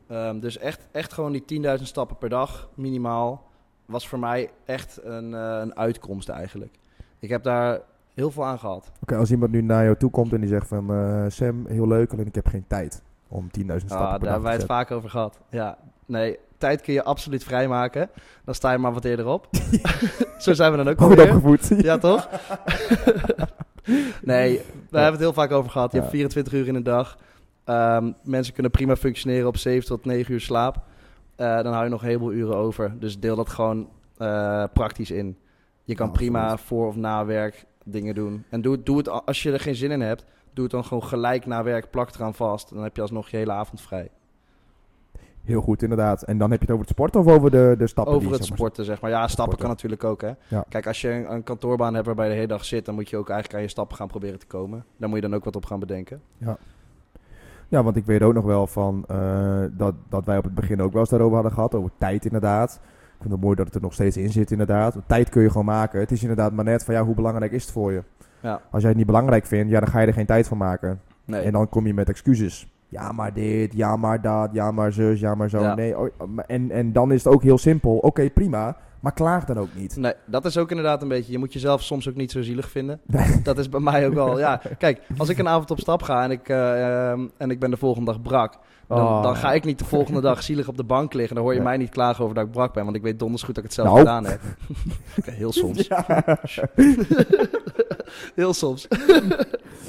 Ehm, 0.06 0.38
dus 0.40 0.58
echt, 0.58 0.86
echt 0.92 1.12
gewoon 1.12 1.32
die 1.32 1.44
10.000 1.44 1.86
stappen 1.86 2.16
per 2.16 2.28
dag 2.28 2.68
minimaal 2.74 3.52
was 3.86 4.08
voor 4.08 4.18
mij 4.18 4.50
echt 4.64 5.00
een, 5.02 5.34
eh, 5.34 5.58
een 5.60 5.76
uitkomst 5.76 6.28
eigenlijk. 6.28 6.74
Ik 7.18 7.28
heb 7.28 7.42
daar 7.42 7.80
heel 8.14 8.30
veel 8.30 8.44
aan 8.44 8.58
gehad. 8.58 8.92
Oké, 9.02 9.16
als 9.16 9.30
iemand 9.30 9.50
nu 9.52 9.62
naar 9.62 9.84
jou 9.84 9.96
toe 9.96 10.10
komt 10.10 10.32
en 10.32 10.40
die 10.40 10.48
zegt 10.48 10.66
van... 10.68 10.90
eh, 10.94 11.24
Sam, 11.28 11.66
heel 11.66 11.86
leuk, 11.88 12.12
alleen 12.12 12.26
ik 12.26 12.34
heb 12.34 12.46
geen 12.46 12.64
tijd 12.68 13.02
om 13.28 13.50
10.000 13.58 13.64
stappen 13.76 13.96
Ah, 13.98 13.98
per 13.98 14.08
daar 14.10 14.18
dag 14.18 14.28
hebben 14.28 14.42
wij 14.42 14.52
het 14.52 14.64
vaak 14.64 14.90
over 14.90 15.10
gehad. 15.10 15.40
Ja, 15.50 15.78
nee, 16.06 16.38
tijd 16.58 16.80
kun 16.80 16.92
je 16.92 17.02
absoluut 17.04 17.44
vrijmaken. 17.44 18.10
Dan 18.44 18.54
sta 18.54 18.72
je 18.72 18.78
maar 18.78 18.92
wat 18.92 19.04
eerder 19.04 19.26
op. 19.26 19.48
Zo 20.38 20.52
zijn 20.52 20.70
we 20.70 20.76
dan 20.76 20.88
ook. 20.88 21.00
Goed 21.00 21.20
opgevoed. 21.20 21.70
Ja, 21.82 21.98
toch? 21.98 22.28
nee, 24.22 24.56
we 24.90 24.98
hebben 24.98 25.12
het 25.12 25.20
heel 25.20 25.32
vaak 25.32 25.50
over 25.50 25.70
gehad. 25.70 25.90
Je 25.90 25.96
Ja. 25.96 26.02
hebt 26.02 26.14
24 26.14 26.52
uur 26.52 26.66
in 26.68 26.74
een 26.74 26.82
dag. 26.82 27.18
Ehm, 27.64 28.12
mensen 28.22 28.52
kunnen 28.54 28.72
prima 28.72 28.96
functioneren 28.96 29.46
op 29.48 29.56
7 29.56 29.86
tot 29.88 30.04
9 30.04 30.32
uur 30.32 30.40
slaap. 30.40 30.76
Eh, 31.36 31.62
dan 31.62 31.72
hou 31.72 31.84
je 31.84 31.90
nog 31.90 32.00
een 32.00 32.06
heleboel 32.06 32.32
uren 32.32 32.56
over. 32.56 32.96
Dus 32.98 33.20
deel 33.20 33.36
dat 33.36 33.48
gewoon 33.48 33.88
eh, 34.16 34.64
praktisch 34.72 35.10
in. 35.10 35.36
Je 35.84 35.94
kan 35.94 36.06
Ja, 36.06 36.12
prima 36.12 36.56
voor 36.56 36.86
of 36.86 36.96
na 36.96 37.24
werk 37.24 37.64
dingen 37.84 38.14
doen. 38.14 38.44
En 38.48 38.62
doe, 38.62 38.82
doe 38.82 38.96
het 38.96 39.08
als 39.08 39.42
je 39.42 39.52
er 39.52 39.60
geen 39.60 39.74
zin 39.74 39.90
in 39.90 40.00
hebt. 40.00 40.24
Doe 40.52 40.64
het 40.64 40.72
dan 40.72 40.84
gewoon 40.84 41.04
gelijk 41.04 41.46
na 41.46 41.62
werk. 41.62 41.90
Plak 41.90 42.14
eraan 42.14 42.34
vast. 42.34 42.74
Dan 42.74 42.82
heb 42.82 42.96
je 42.96 43.02
alsnog 43.02 43.28
je 43.28 43.36
hele 43.36 43.52
avond 43.52 43.80
vrij. 43.80 44.10
Heel 45.44 45.60
goed, 45.60 45.82
inderdaad. 45.82 46.22
En 46.22 46.38
dan 46.38 46.50
heb 46.50 46.60
je 46.60 46.64
het 46.66 46.74
over 46.74 46.86
het 46.86 46.94
sporten 46.94 47.20
of 47.20 47.26
over 47.26 47.50
de, 47.50 47.74
de 47.78 47.86
stappen? 47.86 48.14
Over 48.14 48.26
die, 48.26 48.32
het 48.32 48.40
zeg 48.40 48.48
maar, 48.48 48.58
sporten, 48.58 48.84
zeg 48.84 49.00
maar. 49.00 49.10
Ja, 49.10 49.16
stappen 49.16 49.36
Sporten. 49.36 49.58
kan 49.58 49.68
natuurlijk 49.68 50.04
ook, 50.04 50.20
hè. 50.20 50.56
Ja. 50.56 50.64
Kijk, 50.68 50.86
als 50.86 51.00
je 51.00 51.10
een, 51.10 51.32
een 51.32 51.42
kantoorbaan 51.42 51.94
hebt 51.94 52.06
waarbij 52.06 52.24
je 52.24 52.30
de 52.30 52.36
hele 52.36 52.48
dag 52.48 52.64
zit... 52.64 52.84
dan 52.84 52.94
moet 52.94 53.10
je 53.10 53.16
ook 53.16 53.28
eigenlijk 53.28 53.58
aan 53.58 53.64
je 53.64 53.70
stappen 53.70 53.96
gaan 53.96 54.08
proberen 54.08 54.38
te 54.38 54.46
komen. 54.46 54.84
Daar 54.96 55.08
moet 55.08 55.18
je 55.18 55.28
dan 55.28 55.34
ook 55.34 55.44
wat 55.44 55.56
op 55.56 55.64
gaan 55.66 55.78
bedenken. 55.80 56.22
Ja, 56.38 56.58
want 57.82 57.96
ik 57.96 58.04
weet 58.04 58.22
ook 58.22 58.34
nog 58.34 58.44
wel 58.44 58.66
van 58.66 59.04
eh, 59.08 59.62
dat, 59.70 59.94
dat 60.08 60.24
wij 60.24 60.36
op 60.36 60.44
het 60.44 60.54
begin 60.54 60.82
ook 60.82 60.92
wel 60.92 61.00
eens 61.00 61.10
daarover 61.10 61.34
hadden 61.34 61.52
gehad. 61.52 61.74
Over 61.74 61.90
tijd 61.98 62.24
inderdaad. 62.24 62.80
Ik 62.84 63.20
vind 63.20 63.32
het 63.32 63.42
mooi 63.42 63.56
dat 63.56 63.66
het 63.66 63.74
er 63.74 63.80
nog 63.80 63.92
steeds 63.92 64.16
in 64.16 64.30
zit 64.30 64.50
inderdaad. 64.50 64.94
Want 64.94 65.08
tijd 65.08 65.28
kun 65.28 65.42
je 65.42 65.50
gewoon 65.50 65.64
maken. 65.64 66.00
Het 66.00 66.12
is 66.12 66.20
inderdaad 66.20 66.52
maar 66.52 66.64
net 66.64 66.84
van 66.84 66.94
ja, 66.94 67.04
hoe 67.04 67.14
belangrijk 67.14 67.52
is 67.52 67.62
het 67.62 67.72
voor 67.72 67.92
je? 67.92 68.02
Ja. 68.40 68.60
Als 68.70 68.80
jij 68.80 68.88
het 68.88 68.98
niet 68.98 69.06
belangrijk 69.06 69.46
vindt, 69.46 69.70
ja, 69.70 69.80
dan 69.80 69.88
ga 69.88 70.00
je 70.00 70.06
er 70.06 70.12
geen 70.12 70.26
tijd 70.26 70.48
van 70.48 70.58
maken. 70.58 71.00
Nee. 71.24 71.42
En 71.42 71.52
dan 71.52 71.68
kom 71.68 71.86
je 71.86 71.94
met 71.94 72.08
excuses. 72.08 72.73
Ja, 72.94 73.12
maar 73.12 73.32
dit, 73.32 73.72
ja, 73.76 73.96
maar 73.96 74.20
dat, 74.20 74.48
ja, 74.52 74.70
maar 74.70 74.92
zus, 74.92 75.20
ja, 75.20 75.34
maar 75.34 75.48
zo. 75.50 75.60
Ja. 75.60 75.74
Nee, 75.74 75.98
oh, 75.98 76.08
maar- 76.28 76.44
en, 76.44 76.70
en 76.70 76.92
dan 76.92 77.12
is 77.12 77.24
het 77.24 77.32
ook 77.32 77.42
heel 77.42 77.58
simpel. 77.58 77.96
Oké, 77.96 78.30
prima, 78.30 78.76
maar 79.00 79.12
klaag 79.12 79.44
dan 79.44 79.58
ook 79.58 79.68
niet. 79.74 79.96
Nee, 79.96 80.12
dat 80.26 80.44
is 80.44 80.58
ook 80.58 80.70
inderdaad 80.70 81.02
een 81.02 81.08
beetje. 81.08 81.32
Je 81.32 81.38
moet 81.38 81.52
jezelf 81.52 81.82
soms 81.82 82.08
ook 82.08 82.14
niet 82.14 82.30
zo 82.30 82.42
zielig 82.42 82.70
vinden. 82.70 83.00
Nee. 83.06 83.42
Dat 83.42 83.58
is 83.58 83.68
bij 83.68 83.80
mij 83.80 84.06
ook 84.06 84.14
wel. 84.14 84.38
Ja, 84.38 84.60
kijk, 84.78 85.00
als 85.16 85.28
ik 85.28 85.38
een 85.38 85.48
avond 85.48 85.70
op 85.70 85.80
stap 85.80 86.02
ga 86.02 86.22
en 86.24 86.30
ik, 86.30 86.48
eh, 86.48 87.10
ehm, 87.10 87.26
en 87.36 87.50
ik 87.50 87.58
ben 87.60 87.70
de 87.70 87.76
volgende 87.76 88.12
dag 88.12 88.22
brak. 88.22 88.54
Dan, 88.88 88.98
Oh. 88.98 89.22
dan 89.22 89.36
ga 89.36 89.52
ik 89.52 89.64
niet 89.64 89.78
de 89.78 89.84
volgende 89.84 90.20
dag 90.20 90.42
zielig 90.48 90.68
op 90.68 90.76
de 90.76 90.84
bank 90.84 91.12
liggen. 91.12 91.34
Dan 91.34 91.44
hoor 91.44 91.54
je 91.54 91.60
mij 91.60 91.76
niet 91.76 91.90
klagen 91.90 92.22
over 92.22 92.36
dat 92.36 92.44
ik 92.46 92.50
brak 92.52 92.72
ben. 92.74 92.84
Want 92.84 92.96
ik 92.96 93.02
weet 93.02 93.18
donders 93.18 93.42
goed 93.42 93.54
dat 93.54 93.64
ik 93.64 93.70
het 93.70 93.78
zelf 93.80 93.88
Nou. 93.88 93.98
gedaan 93.98 94.26
heb. 94.26 94.40
Heel 95.24 95.52
soms. 95.52 95.88
Heel 98.34 98.52
soms. 98.54 98.88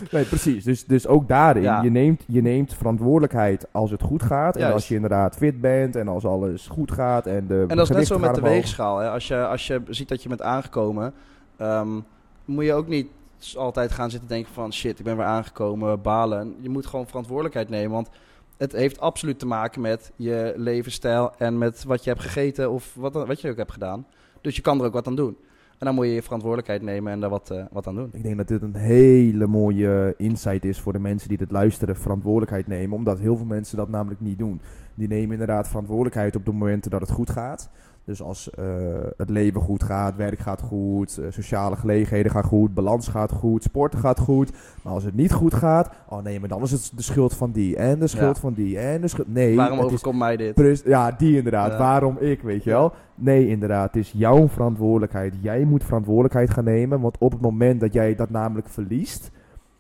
Nee, 0.12 0.23
precies. 0.23 0.63
Dus, 0.63 0.86
dus 0.86 1.08
ook 1.08 1.27
daarin, 1.27 1.63
Ja. 1.63 1.81
je, 1.81 1.89
neemt, 1.89 2.23
je 2.27 2.41
neemt 2.41 2.73
verantwoordelijkheid 2.73 3.67
als 3.71 3.91
het 3.91 4.01
goed 4.01 4.23
gaat. 4.23 4.55
En 4.55 4.60
Juist. 4.60 4.75
als 4.75 4.88
je 4.88 4.95
inderdaad 4.95 5.36
fit 5.36 5.62
bent 5.62 5.95
en 5.95 6.08
als 6.08 6.25
alles 6.25 6.67
goed 6.67 6.91
gaat. 6.91 7.25
En, 7.27 7.47
de 7.47 7.65
En 7.67 7.77
dat 7.77 7.89
is 7.89 7.95
net 7.95 8.08
zo 8.08 8.19
met 8.19 8.36
de 8.36 8.41
weegschaal. 8.41 8.97
Hè. 8.97 9.10
Als, 9.10 9.27
je, 9.27 9.45
als 9.45 9.67
je 9.67 9.81
ziet 9.89 10.08
dat 10.08 10.23
je 10.23 10.29
bent 10.29 10.41
aangekomen, 10.41 11.13
ehm, 11.58 11.99
moet 12.45 12.65
je 12.65 12.73
ook 12.73 12.88
niet 12.88 13.08
altijd 13.55 13.91
gaan 13.91 14.10
zitten 14.10 14.29
denken 14.29 14.53
van 14.53 14.73
shit, 14.73 14.99
ik 14.99 15.05
ben 15.05 15.17
weer 15.17 15.25
aangekomen, 15.25 16.01
balen. 16.01 16.55
Je 16.60 16.69
moet 16.69 16.86
gewoon 16.86 17.08
verantwoordelijkheid 17.08 17.69
nemen, 17.69 17.91
want 17.91 18.10
het 18.58 18.71
heeft 18.71 18.99
absoluut 18.99 19.39
te 19.39 19.45
maken 19.45 19.81
met 19.81 20.12
je 20.15 20.53
levensstijl 20.55 21.31
en 21.38 21.58
met 21.58 21.84
wat 21.84 22.03
je 22.03 22.10
hebt 22.10 22.21
gegeten 22.21 22.71
of 22.71 22.93
wat, 22.95 23.13
wat 23.13 23.41
je 23.41 23.49
ook 23.49 23.58
hebt 23.58 23.71
gedaan. 23.71 24.05
Dus 24.41 24.55
je 24.55 24.62
kan 24.62 24.79
er 24.79 24.86
ook 24.86 24.93
wat 24.93 25.08
aan 25.08 25.15
doen. 25.15 25.38
En 25.86 25.91
dan 25.91 26.00
moet 26.00 26.10
je 26.10 26.15
je 26.15 26.24
verantwoordelijkheid 26.24 26.82
nemen 26.82 27.12
en 27.12 27.19
daar 27.19 27.30
wat, 27.30 27.50
uh, 27.52 27.65
wat 27.71 27.88
aan 27.88 27.95
doen. 27.95 28.10
Ik 28.13 28.24
denk 28.24 28.38
dat 28.38 28.48
dit 28.48 28.62
een 28.62 28.76
hele 28.76 29.48
mooie 29.48 30.13
insight 30.17 30.65
is 30.65 30.80
voor 30.80 30.93
de 30.93 31.00
mensen 31.00 31.30
die 31.30 31.38
dit 31.38 31.52
luisteren. 31.52 31.95
Verantwoordelijkheid 31.95 32.67
nemen. 32.67 32.98
Omdat 32.98 33.19
heel 33.19 33.38
veel 33.38 33.45
mensen 33.45 33.78
dat 33.78 33.89
namelijk 33.89 34.21
niet 34.21 34.38
doen. 34.38 34.62
Die 34.95 35.08
nemen 35.08 35.32
inderdaad 35.32 35.67
verantwoordelijkheid 35.67 36.36
op 36.36 36.45
de 36.45 36.52
momenten 36.52 36.91
dat 36.91 37.02
het 37.02 37.12
goed 37.12 37.30
gaat. 37.30 37.69
Dus 38.06 38.22
als 38.22 38.50
uh, 38.60 38.65
het 39.18 39.30
leven 39.30 39.62
goed 39.62 39.84
gaat, 39.84 40.15
werk 40.15 40.39
gaat 40.39 40.62
goed, 40.62 41.18
uh, 41.20 41.26
sociale 41.30 41.76
gelegenheden 41.76 42.32
gaan 42.32 42.44
goed, 42.44 42.74
balans 42.74 43.08
gaat 43.08 43.32
goed, 43.32 43.63
sporten 43.63 44.00
gaat 44.00 44.20
goed. 44.20 44.52
Maar 44.84 44.94
als 44.94 45.04
het 45.04 45.15
niet 45.15 45.32
goed 45.32 45.54
gaat, 45.54 45.89
oh 46.10 46.24
nee, 46.24 46.39
maar 46.39 46.50
dan 46.50 46.62
is 46.62 46.72
het 46.72 46.91
de 46.96 47.02
schuld 47.02 47.34
van 47.34 47.52
die 47.52 47.76
en 47.76 48.00
de 48.00 48.08
schuld 48.08 48.36
Ja. 48.36 48.41
van 48.41 48.54
die 48.54 48.80
en 48.80 49.02
de 49.02 49.08
schuld... 49.08 49.34
Nee, 49.34 49.56
Waarom 49.56 49.80
overkomt 49.80 50.18
mij 50.18 50.38
dit? 50.38 50.82
Ja, 50.86 51.12
die 51.12 51.38
inderdaad. 51.38 51.72
Ja. 51.72 51.78
Waarom 51.78 52.18
ik, 52.18 52.41
weet 52.41 52.63
je 52.63 52.70
wel? 52.70 52.94
Nee, 53.15 53.48
inderdaad. 53.48 53.94
Het 53.94 54.04
is 54.04 54.13
jouw 54.15 54.48
verantwoordelijkheid. 54.48 55.34
Jij 55.41 55.63
moet 55.63 55.84
verantwoordelijkheid 55.84 56.50
gaan 56.50 56.63
nemen. 56.63 57.02
Want 57.02 57.18
op 57.20 57.32
het 57.32 57.41
moment 57.41 57.80
dat 57.80 57.94
jij 57.94 58.15
dat 58.15 58.30
namelijk 58.30 58.70
verliest, 58.70 59.32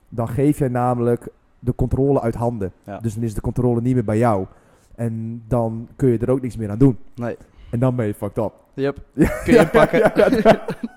dan 0.09 0.27
geef 0.27 0.59
jij 0.59 0.67
namelijk 0.67 1.27
de 1.59 1.75
controle 1.75 2.21
uit 2.21 2.35
handen. 2.35 2.71
Ja. 2.85 2.99
Dus 2.99 3.13
dan 3.13 3.23
is 3.23 3.33
de 3.33 3.41
controle 3.41 3.81
niet 3.81 3.93
meer 3.93 4.05
bij 4.05 4.17
jou. 4.17 4.45
En 4.95 5.43
dan 5.47 5.87
kun 5.95 6.09
je 6.09 6.17
er 6.17 6.29
ook 6.29 6.41
niks 6.41 6.57
meer 6.57 6.69
aan 6.69 6.77
doen. 6.77 6.97
Nee. 7.15 7.37
En 7.71 7.79
dan 7.79 7.95
ben 7.95 8.05
je 8.05 8.13
fucked 8.13 8.37
up. 8.37 8.53
Yep. 8.73 8.97
Kun 9.43 9.53
je 9.53 9.59
inpakken. 9.59 10.11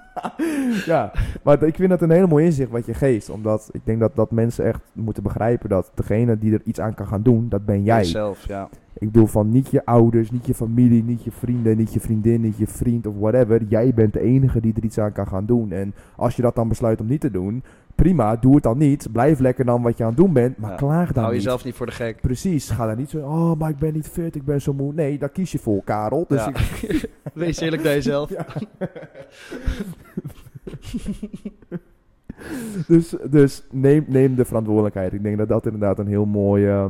Ja, 0.86 1.12
maar 1.42 1.62
ik 1.62 1.74
vind 1.74 1.88
dat 1.88 2.02
een 2.02 2.10
hele 2.10 2.26
mooi 2.26 2.44
inzicht 2.44 2.70
wat 2.70 2.86
je 2.86 2.94
geeft. 2.94 3.30
Omdat 3.30 3.68
ik 3.72 3.80
denk 3.84 4.00
dat, 4.00 4.16
dat 4.16 4.30
mensen 4.30 4.64
echt 4.64 4.80
moeten 4.92 5.22
begrijpen 5.22 5.68
dat 5.68 5.90
degene 5.94 6.38
die 6.38 6.52
er 6.52 6.60
iets 6.64 6.80
aan 6.80 6.94
kan 6.94 7.06
gaan 7.06 7.22
doen, 7.22 7.48
dat 7.48 7.64
ben 7.64 7.82
jij. 7.82 8.04
Zelf, 8.04 8.46
ja. 8.46 8.68
Ik 8.98 9.12
bedoel 9.12 9.26
van 9.26 9.50
niet 9.50 9.70
je 9.70 9.84
ouders, 9.84 10.30
niet 10.30 10.46
je 10.46 10.54
familie, 10.54 11.04
niet 11.04 11.24
je 11.24 11.30
vrienden, 11.30 11.76
niet 11.76 11.92
je 11.92 12.00
vriendin, 12.00 12.40
niet 12.40 12.58
je 12.58 12.66
vriend 12.66 13.06
of 13.06 13.14
whatever. 13.18 13.62
Jij 13.68 13.94
bent 13.94 14.12
de 14.12 14.20
enige 14.20 14.60
die 14.60 14.74
er 14.76 14.84
iets 14.84 14.98
aan 14.98 15.12
kan 15.12 15.26
gaan 15.26 15.46
doen. 15.46 15.72
En 15.72 15.94
als 16.16 16.36
je 16.36 16.42
dat 16.42 16.54
dan 16.54 16.68
besluit 16.68 17.00
om 17.00 17.06
niet 17.06 17.20
te 17.20 17.30
doen, 17.30 17.62
prima, 18.02 18.36
doe 18.36 18.54
het 18.54 18.62
dan 18.62 18.78
niet. 18.78 19.08
Blijf 19.12 19.38
lekker 19.38 19.64
dan 19.64 19.82
wat 19.82 19.96
je 19.96 20.02
aan 20.02 20.08
het 20.08 20.18
doen 20.18 20.32
bent, 20.32 20.58
maar 20.58 20.70
Ja. 20.70 20.76
klaag 20.76 21.12
dan 21.12 21.22
Hou 21.22 21.34
niet. 21.34 21.42
jezelf 21.42 21.64
niet 21.64 21.74
voor 21.74 21.86
de 21.86 21.92
gek. 21.92 22.20
Precies, 22.20 22.70
ga 22.70 22.86
daar 22.86 22.96
niet 22.96 23.10
zo, 23.10 23.18
oh, 23.18 23.58
maar 23.58 23.70
ik 23.70 23.78
ben 23.78 23.92
niet 23.92 24.08
fit, 24.08 24.34
ik 24.34 24.44
ben 24.44 24.60
zo 24.60 24.72
moe. 24.72 24.92
Nee, 24.92 25.18
daar 25.18 25.28
kies 25.28 25.52
je 25.52 25.58
voor, 25.58 25.82
Karel. 25.84 26.24
Dus 26.28 26.44
Ja. 26.44 26.48
ik, 26.48 27.08
Wees 27.34 27.60
eerlijk 27.60 27.82
naar 27.82 27.92
jezelf. 27.92 28.30
Dus 32.86 33.14
dus 33.30 33.62
neem, 33.70 34.04
neem 34.08 34.34
de 34.34 34.44
verantwoordelijkheid. 34.44 35.12
Ik 35.12 35.22
denk 35.22 35.38
dat 35.38 35.48
dat 35.48 35.64
inderdaad 35.64 35.98
een 35.98 36.06
heel 36.06 36.24
mooi, 36.26 36.66
eh, 36.66 36.84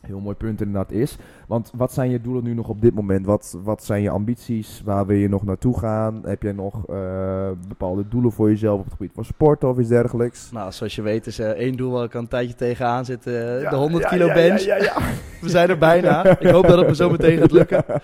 heel 0.00 0.20
mooi 0.20 0.36
punt 0.36 0.60
inderdaad 0.60 0.92
is. 0.92 1.16
Want 1.46 1.70
wat 1.74 1.92
zijn 1.92 2.10
je 2.10 2.20
doelen 2.20 2.44
nu 2.44 2.54
nog 2.54 2.68
op 2.68 2.80
dit 2.80 2.94
moment? 2.94 3.26
Wat, 3.26 3.56
wat 3.62 3.84
zijn 3.84 4.02
je 4.02 4.10
ambities? 4.10 4.82
Waar 4.84 5.06
wil 5.06 5.16
je 5.16 5.28
nog 5.28 5.44
naartoe 5.44 5.78
gaan? 5.78 6.20
Heb 6.24 6.42
jij 6.42 6.52
nog 6.52 6.86
eh, 6.88 7.48
bepaalde 7.68 8.08
doelen 8.08 8.32
voor 8.32 8.48
jezelf 8.50 8.78
op 8.78 8.84
het 8.84 8.92
gebied 8.94 9.12
van 9.14 9.24
sport 9.24 9.64
of 9.64 9.78
iets 9.78 9.88
dergelijks? 9.88 10.50
Nou, 10.52 10.72
zoals 10.72 10.94
je 10.94 11.02
weet 11.02 11.26
is 11.26 11.38
één 11.38 11.76
doel 11.76 11.90
waar 11.92 12.04
ik 12.04 12.14
al 12.14 12.20
een 12.20 12.28
tijdje 12.28 12.54
tegenaan 12.54 13.04
zit. 13.04 13.26
eh, 13.26 13.62
Ja, 13.62 13.70
de 13.70 13.76
100 13.76 14.02
ja, 14.02 14.08
kilo 14.08 14.26
bench. 14.32 14.60
Ja, 14.60 14.76
ja, 14.76 14.82
ja. 14.82 14.96
We 15.40 15.48
zijn 15.48 15.68
er 15.68 15.78
bijna. 15.78 16.38
Ik 16.40 16.50
hoop 16.50 16.66
dat 16.66 16.78
het 16.78 16.86
me 16.88 16.94
zo 16.94 17.10
meteen 17.10 17.38
gaat 17.38 17.52
lukken. 17.52 17.84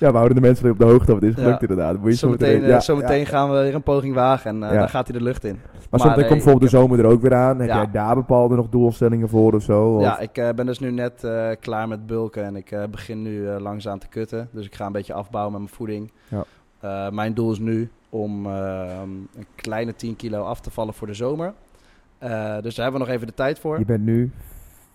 Ja, 0.00 0.10
we 0.10 0.16
houden 0.16 0.34
de 0.34 0.40
mensen 0.42 0.70
op 0.70 0.78
de 0.78 0.84
hoogte 0.84 1.14
het 1.14 1.22
is 1.22 1.34
Ja. 1.34 1.42
gelukt 1.42 1.60
inderdaad. 1.62 1.96
Moet 1.98 2.04
je 2.10 2.12
zo 2.16 2.26
Zometeen 2.26 2.48
meteen- 2.48 2.62
eh, 2.64 2.68
ja, 2.70 2.80
zometeen 2.80 3.18
ja. 3.18 3.24
gaan 3.24 3.50
we 3.50 3.56
weer 3.60 3.74
een 3.74 3.82
poging 3.82 4.14
wagen 4.14 4.50
en 4.50 4.62
eh, 4.62 4.72
Ja. 4.72 4.78
dan 4.78 4.88
gaat 4.88 5.08
hij 5.08 5.18
de 5.18 5.24
lucht 5.24 5.44
in. 5.44 5.58
Maar 5.90 6.00
zometeen 6.00 6.20
nee, 6.20 6.30
komt 6.30 6.42
bijvoorbeeld 6.44 6.70
de 6.70 6.76
zomer 6.78 6.98
er 6.98 7.04
ook 7.04 7.20
weer 7.22 7.34
aan. 7.34 7.58
Heb 7.60 7.68
jij 7.68 7.90
daar 7.90 8.14
bepaalde 8.14 8.56
nog 8.56 8.68
doelstellingen 8.68 9.28
voor 9.28 9.52
of 9.54 9.62
zo? 9.62 9.94
Of- 9.94 10.02
Ja, 10.02 10.18
ik 10.18 10.36
eh, 10.36 10.48
ben 10.56 10.66
dus 10.66 10.78
nu 10.78 10.90
net 10.90 11.24
eh, 11.24 11.48
klaar 11.60 11.88
met 11.88 12.06
bulken 12.06 12.44
en 12.44 12.56
ik 12.56 12.70
eh, 12.70 12.82
begin 12.90 13.22
nu 13.22 13.48
eh, 13.48 13.60
langzaam 13.60 13.98
te 13.98 14.08
kutten. 14.08 14.48
Dus 14.52 14.66
ik 14.66 14.74
ga 14.74 14.86
een 14.86 14.92
beetje 14.92 15.12
afbouwen 15.12 15.52
met 15.52 15.60
mijn 15.62 15.74
voeding. 15.74 16.10
Ja. 16.28 16.44
Eh, 16.80 17.10
mijn 17.12 17.34
doel 17.34 17.52
is 17.52 17.58
nu 17.58 17.90
om 18.10 18.46
eh, 18.46 18.90
een 19.36 19.46
kleine 19.54 19.94
10 19.96 20.16
kilo 20.16 20.42
af 20.42 20.60
te 20.60 20.70
vallen 20.70 20.94
voor 20.94 21.06
de 21.06 21.14
zomer. 21.14 21.52
Eh, 22.18 22.30
dus 22.60 22.74
daar 22.74 22.84
hebben 22.84 22.92
we 23.00 23.06
nog 23.06 23.08
even 23.08 23.26
de 23.26 23.34
tijd 23.34 23.58
voor. 23.58 23.78
Je 23.78 23.84
bent 23.84 24.04
nu 24.04 24.30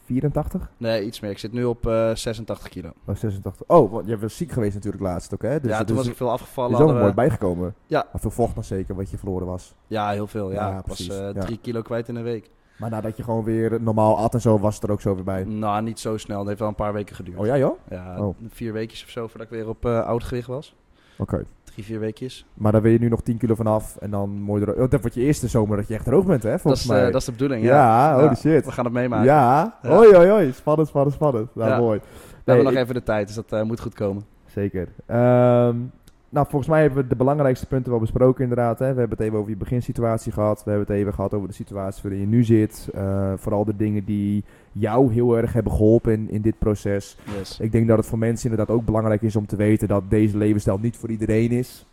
84? 0.05 0.69
Nee, 0.77 1.05
iets 1.05 1.19
meer. 1.19 1.31
Ik 1.31 1.37
zit 1.37 1.51
nu 1.51 1.63
op 1.63 1.87
eh 1.87 2.11
86 2.15 2.67
kilo. 2.69 2.89
Oh, 3.05 3.15
86. 3.15 3.67
Oh, 3.67 3.91
want 3.91 4.07
je 4.07 4.17
was 4.17 4.37
ziek 4.37 4.51
geweest 4.51 4.73
natuurlijk 4.73 5.03
laatst 5.03 5.33
ook, 5.33 5.41
hè? 5.41 5.59
Dus 5.59 5.71
ja, 5.71 5.77
toen 5.77 5.87
is, 5.87 6.01
was 6.01 6.07
ik 6.11 6.15
veel 6.17 6.27
is 6.27 6.33
afgevallen. 6.33 6.71
ook 6.71 6.77
nog 6.79 6.87
hadden 6.87 7.03
mooi 7.13 7.15
we- 7.15 7.21
bijgekomen. 7.27 7.75
Ja. 7.87 8.05
Maar 8.11 8.21
veel 8.21 8.31
vocht 8.31 8.55
nog 8.55 8.65
zeker, 8.65 8.95
wat 8.95 9.09
je 9.09 9.17
verloren 9.17 9.47
was. 9.47 9.75
Ja, 9.87 10.09
heel 10.09 10.27
veel. 10.27 10.51
Ja, 10.51 10.67
Ja, 10.69 10.79
ik 10.79 10.85
was 10.85 10.95
precies, 10.95 11.17
eh, 11.19 11.33
ja. 11.33 11.41
drie 11.41 11.57
kilo 11.61 11.81
kwijt 11.81 12.07
in 12.07 12.15
een 12.15 12.23
week. 12.23 12.49
Maar 12.77 12.89
nadat 12.89 13.17
je 13.17 13.23
gewoon 13.23 13.43
weer 13.43 13.81
normaal 13.81 14.17
at 14.17 14.33
en 14.33 14.41
zo, 14.41 14.59
was 14.59 14.75
het 14.75 14.83
er 14.83 14.91
ook 14.91 15.01
zo 15.01 15.15
weer 15.15 15.23
bij. 15.23 15.43
Nou, 15.43 15.81
niet 15.83 15.99
zo 15.99 16.17
snel. 16.17 16.37
Het 16.39 16.47
heeft 16.47 16.59
wel 16.59 16.67
een 16.69 16.75
paar 16.75 16.93
weken 16.93 17.15
geduurd. 17.15 17.37
Oh 17.37 17.45
ja, 17.45 17.57
joh? 17.57 17.77
Ja, 17.89 18.19
Oh. 18.19 18.35
vier 18.49 18.73
weekjes 18.73 19.03
of 19.03 19.09
zo 19.09 19.27
voordat 19.27 19.47
ik 19.51 19.53
weer 19.57 19.67
op 19.69 19.85
eh 19.85 20.05
oud 20.05 20.23
gewicht 20.23 20.47
was. 20.47 20.75
Oké. 21.17 21.45
Drie, 21.75 21.85
vier 21.88 21.99
weekjes. 21.99 22.45
Maar 22.53 22.71
dan 22.71 22.81
ben 22.81 22.91
je 22.91 22.99
nu 22.99 23.09
nog 23.09 23.21
10 23.21 23.38
kilo 23.38 23.55
vanaf 23.55 23.95
en 23.95 24.09
dan 24.11 24.29
mooi 24.29 24.63
er... 24.63 24.73
Oh, 24.73 24.89
dat 24.89 25.01
wordt 25.01 25.15
je 25.15 25.21
eerste 25.21 25.47
zomer 25.47 25.77
dat 25.77 25.88
je 25.88 25.93
echt 25.93 26.05
droog 26.05 26.25
bent, 26.25 26.43
hè? 26.43 26.51
Dat 26.51 26.61
Volgens 26.61 26.83
is, 26.83 26.89
mij. 26.89 27.05
eh, 27.05 27.11
dat 27.11 27.15
is 27.21 27.25
de 27.25 27.31
bedoeling, 27.31 27.63
ja, 27.63 27.75
ja. 28.09 28.13
holy 28.15 28.25
Ja, 28.27 28.35
shit. 28.35 28.65
We 28.65 28.71
gaan 28.71 28.85
het 28.85 28.93
meemaken. 28.93 29.25
Ja, 29.25 29.77
Ja. 29.81 29.97
Oei, 29.97 30.15
oei, 30.15 30.31
oei. 30.31 30.51
Spannend, 30.51 30.88
spannend, 30.88 31.15
spannend. 31.15 31.55
Nou, 31.55 31.81
mooi. 31.81 31.99
We 32.43 32.51
hebben 32.51 32.73
nog 32.73 32.81
even 32.83 32.93
de 32.93 33.03
tijd, 33.03 33.27
dus 33.27 33.35
dat 33.35 33.51
eh, 33.51 33.61
moet 33.61 33.79
goed 33.79 33.93
komen. 33.93 34.23
Zeker. 34.45 34.88
Ehm, 35.05 35.75
nou, 36.35 36.47
volgens 36.49 36.71
mij 36.71 36.81
hebben 36.81 37.03
we 37.03 37.09
de 37.09 37.15
belangrijkste 37.15 37.65
punten 37.65 37.91
wel 37.91 37.99
besproken 37.99 38.43
inderdaad. 38.43 38.79
Hè. 38.79 38.93
We 38.93 38.99
hebben 38.99 39.17
het 39.17 39.27
even 39.27 39.37
over 39.37 39.49
je 39.49 39.57
beginsituatie 39.57 40.31
gehad. 40.31 40.63
We 40.63 40.69
hebben 40.69 40.87
het 40.87 40.97
even 40.97 41.13
gehad 41.13 41.33
over 41.33 41.47
de 41.47 41.53
situatie 41.53 42.01
waarin 42.03 42.21
je 42.21 42.27
nu 42.27 42.43
zit. 42.43 42.89
Eh, 42.93 43.33
vooral 43.35 43.65
de 43.65 43.75
dingen 43.75 44.05
die 44.05 44.43
jou 44.71 45.13
heel 45.13 45.37
erg 45.37 45.53
hebben 45.53 45.71
geholpen 45.71 46.13
in, 46.13 46.29
in 46.29 46.41
dit 46.41 46.59
proces. 46.59 47.17
Yes. 47.37 47.59
Ik 47.59 47.71
denk 47.71 47.87
dat 47.87 47.97
het 47.97 48.05
voor 48.05 48.17
mensen 48.17 48.49
inderdaad 48.49 48.75
ook 48.75 48.85
belangrijk 48.85 49.21
is 49.21 49.35
om 49.35 49.45
te 49.45 49.55
weten 49.55 49.87
dat 49.87 50.03
deze 50.09 50.37
levensstijl 50.37 50.77
niet 50.77 50.97
voor 50.97 51.09
iedereen 51.09 51.51
is. 51.51 51.85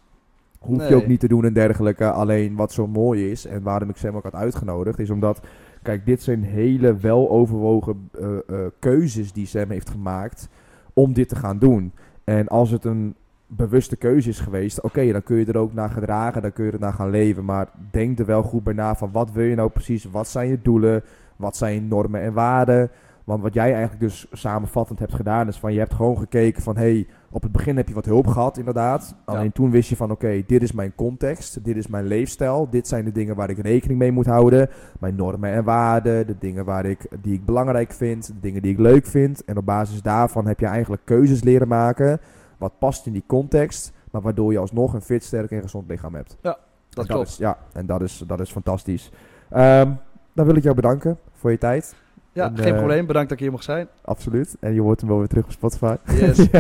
Hoef 0.59 0.89
je 0.89 0.95
ook 0.95 1.07
niet 1.07 1.21
te 1.21 1.29
doen 1.29 1.45
en 1.45 1.53
dergelijke. 1.53 2.11
Alleen 2.11 2.57
wat 2.57 2.73
zo 2.73 2.87
mooi 2.87 3.31
is 3.31 3.47
en 3.47 3.63
waarom 3.63 3.89
ik 3.89 3.97
Sam 3.97 4.17
ook 4.17 4.23
had 4.23 4.35
uitgenodigd, 4.35 4.99
is 4.99 5.11
omdat, 5.11 5.41
kijk, 5.83 6.07
dit 6.07 6.23
zijn 6.23 6.43
hele 6.43 6.97
weloverwogen 6.97 8.11
eh 8.13 8.37
eh 8.37 8.67
keuzes 8.79 9.33
die 9.33 9.47
Sam 9.47 9.71
heeft 9.71 9.91
gemaakt 9.91 10.49
om 10.93 11.13
dit 11.13 11.29
te 11.29 11.37
gaan 11.37 11.59
doen. 11.59 11.93
En 12.25 12.49
als 12.49 12.71
het 12.71 12.85
een 12.85 13.15
bewuste 13.57 13.97
keuze 13.97 14.29
is 14.29 14.41
geweest, 14.41 14.81
oké, 14.81 15.13
dan 15.13 15.23
kun 15.23 15.37
je 15.37 15.45
er 15.45 15.57
ook 15.57 15.73
naar 15.73 15.91
gedragen, 15.91 16.43
dan 16.43 16.53
kun 16.53 16.65
je 16.65 16.71
er 16.71 16.81
naar 16.81 16.93
gaan 16.93 17.11
leven. 17.11 17.45
Maar 17.45 17.69
denk 17.91 18.19
er 18.19 18.27
wel 18.27 18.43
goed 18.43 18.65
bij 18.65 18.75
na 18.75 18.95
van 18.95 19.13
wat 19.13 19.33
wil 19.33 19.45
je 19.45 19.55
nou 19.55 19.71
precies, 19.71 20.05
wat 20.05 20.29
zijn 20.29 20.49
je 20.49 20.59
doelen, 20.63 21.03
wat 21.37 21.57
zijn 21.57 21.75
je 21.75 21.81
normen 21.81 22.21
en 22.21 22.33
waarden. 22.33 22.91
Want 23.25 23.43
wat 23.43 23.55
jij 23.55 23.73
eigenlijk 23.73 24.01
dus 24.01 24.27
samenvattend 24.33 24.99
hebt 24.99 25.15
gedaan, 25.15 25.49
is 25.49 25.59
van 25.59 25.73
je 25.73 25.79
hebt 25.79 25.95
gewoon 25.95 26.19
gekeken 26.19 26.63
van 26.63 26.77
hé, 26.77 26.83
hey, 26.83 27.07
op 27.31 27.43
het 27.43 27.53
begin 27.53 27.77
heb 27.77 27.89
je 27.89 27.95
wat 27.95 28.05
hulp 28.05 28.27
gehad, 28.27 28.59
inderdaad. 28.59 29.15
Alleen 29.25 29.53
toen 29.53 29.71
wist 29.71 29.89
je 29.89 29.97
van 29.97 30.11
oké, 30.11 30.43
dit 30.47 30.63
is 30.63 30.73
mijn 30.73 30.95
context, 30.95 31.65
dit 31.65 31.77
is 31.77 31.87
mijn 31.87 32.07
leefstijl, 32.07 32.69
dit 32.71 32.89
zijn 32.89 33.05
de 33.05 33.13
dingen 33.13 33.37
waar 33.37 33.51
ik 33.51 33.59
rekening 33.59 33.99
mee 33.99 34.13
moet 34.13 34.27
houden. 34.27 34.69
Mijn 35.01 35.15
normen 35.15 35.53
en 35.53 35.65
waarden, 35.65 36.27
de 36.27 36.37
dingen 36.39 36.65
waar 36.65 36.85
ik, 36.85 37.07
die 37.23 37.35
ik 37.35 37.45
belangrijk 37.45 37.93
vind, 37.93 38.27
de 38.27 38.41
dingen 38.41 38.63
die 38.63 38.73
ik 38.73 38.79
leuk 38.79 39.07
vind. 39.07 39.45
En 39.45 39.57
op 39.57 39.65
basis 39.65 40.03
daarvan 40.03 40.47
heb 40.47 40.61
je 40.61 40.67
eigenlijk 40.67 41.03
keuzes 41.05 41.43
leren 41.43 41.69
maken, 41.69 42.21
wat 42.63 42.79
past 42.79 43.07
in 43.07 43.13
die 43.13 43.25
context, 43.27 43.93
maar 44.11 44.23
waardoor 44.23 44.53
je 44.53 44.59
alsnog 44.59 44.95
een 44.95 45.03
fit, 45.03 45.25
sterk 45.25 45.51
en 45.51 45.63
gezond 45.63 45.89
lichaam 45.89 46.15
hebt. 46.15 46.37
Dat 46.41 46.59
En 46.95 47.07
klopt. 47.07 47.29
is, 47.29 47.37
ja, 47.37 47.59
en 47.73 47.87
dat 47.87 48.03
is, 48.03 48.25
dat 48.27 48.41
is 48.41 48.51
fantastisch. 48.51 49.11
Ehm, 49.51 49.91
dan 50.33 50.47
wil 50.47 50.57
ik 50.57 50.63
jou 50.63 50.75
bedanken 50.75 51.19
voor 51.33 51.51
je 51.51 51.59
tijd. 51.59 51.95
Ja, 52.33 52.47
En, 52.49 52.57
geen 52.59 52.73
eh, 52.73 52.77
probleem. 52.79 53.07
Bedankt 53.07 53.29
dat 53.29 53.39
ik 53.39 53.43
hier 53.45 53.53
mocht 53.53 53.65
zijn. 53.65 53.89
Absoluut. 54.05 54.57
En 54.61 54.75
je 54.75 54.81
hoort 54.81 55.01
hem 55.01 55.09
wel 55.09 55.19
weer 55.19 55.29
terug 55.29 55.45
op 55.45 55.51
Spotify. 55.51 55.97
Yes. 56.07 56.49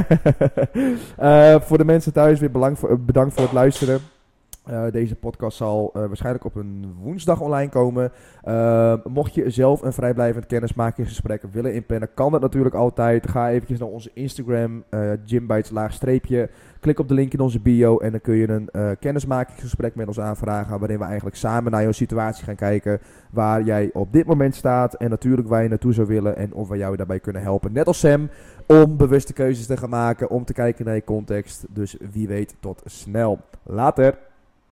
Eh, 1.16 1.60
voor 1.60 1.78
de 1.78 1.84
mensen 1.84 2.12
thuis 2.12 2.40
weer 2.40 2.50
voor, 2.74 3.00
bedankt 3.00 3.34
voor 3.34 3.42
het 3.42 3.52
luisteren. 3.52 4.00
Eh, 4.62 4.84
deze 4.90 5.14
podcast 5.14 5.56
zal 5.56 5.90
eh, 5.94 6.06
waarschijnlijk 6.06 6.44
op 6.44 6.54
een 6.54 6.94
woensdag 7.02 7.40
online 7.40 7.70
komen. 7.70 8.12
Eh, 8.42 8.94
mocht 9.04 9.34
je 9.34 9.50
zelf 9.50 9.82
een 9.82 9.92
vrijblijvend 9.92 10.46
kennismakingsgesprek 10.46 11.42
willen 11.52 11.74
inplannen, 11.74 12.14
kan 12.14 12.32
dat 12.32 12.40
natuurlijk 12.40 12.74
altijd. 12.74 13.28
Ga 13.28 13.50
eventjes 13.50 13.78
naar 13.78 13.88
onze 13.88 14.10
Instagram, 14.14 14.84
eh 14.88 15.10
Gymbites 15.26 15.70
laagstreepje. 15.70 16.50
Klik 16.80 16.98
op 16.98 17.08
de 17.08 17.14
link 17.14 17.32
in 17.32 17.40
onze 17.40 17.60
bio 17.60 17.98
en 17.98 18.10
dan 18.10 18.20
kun 18.20 18.34
je 18.34 18.48
een 18.48 18.96
kennismakingsgesprek 18.98 19.94
met 19.94 20.06
ons 20.06 20.20
aanvragen. 20.20 20.78
Waarin 20.78 20.98
we 20.98 21.04
eigenlijk 21.04 21.36
samen 21.36 21.72
naar 21.72 21.82
jouw 21.82 21.92
situatie 21.92 22.44
gaan 22.44 22.56
kijken. 22.56 23.00
Waar 23.30 23.62
jij 23.62 23.90
op 23.92 24.12
dit 24.12 24.26
moment 24.26 24.54
staat 24.54 24.94
en 24.94 25.10
natuurlijk 25.10 25.48
waar 25.48 25.62
je 25.62 25.68
naartoe 25.68 25.92
zou 25.92 26.06
willen. 26.06 26.36
En 26.36 26.54
of 26.54 26.68
we 26.68 26.76
jou 26.76 26.96
daarbij 26.96 27.20
kunnen 27.20 27.42
helpen. 27.42 27.72
Net 27.72 27.86
als 27.86 27.98
Sam, 27.98 28.28
om 28.66 28.96
bewuste 28.96 29.32
keuzes 29.32 29.66
te 29.66 29.76
gaan 29.76 29.90
maken. 29.90 30.30
Om 30.30 30.44
te 30.44 30.52
kijken 30.52 30.84
naar 30.84 30.94
je 30.94 31.04
context. 31.04 31.66
Dus 31.68 31.96
wie 32.12 32.28
weet, 32.28 32.56
tot 32.60 32.82
snel. 32.84 33.38
Later. 33.62 34.30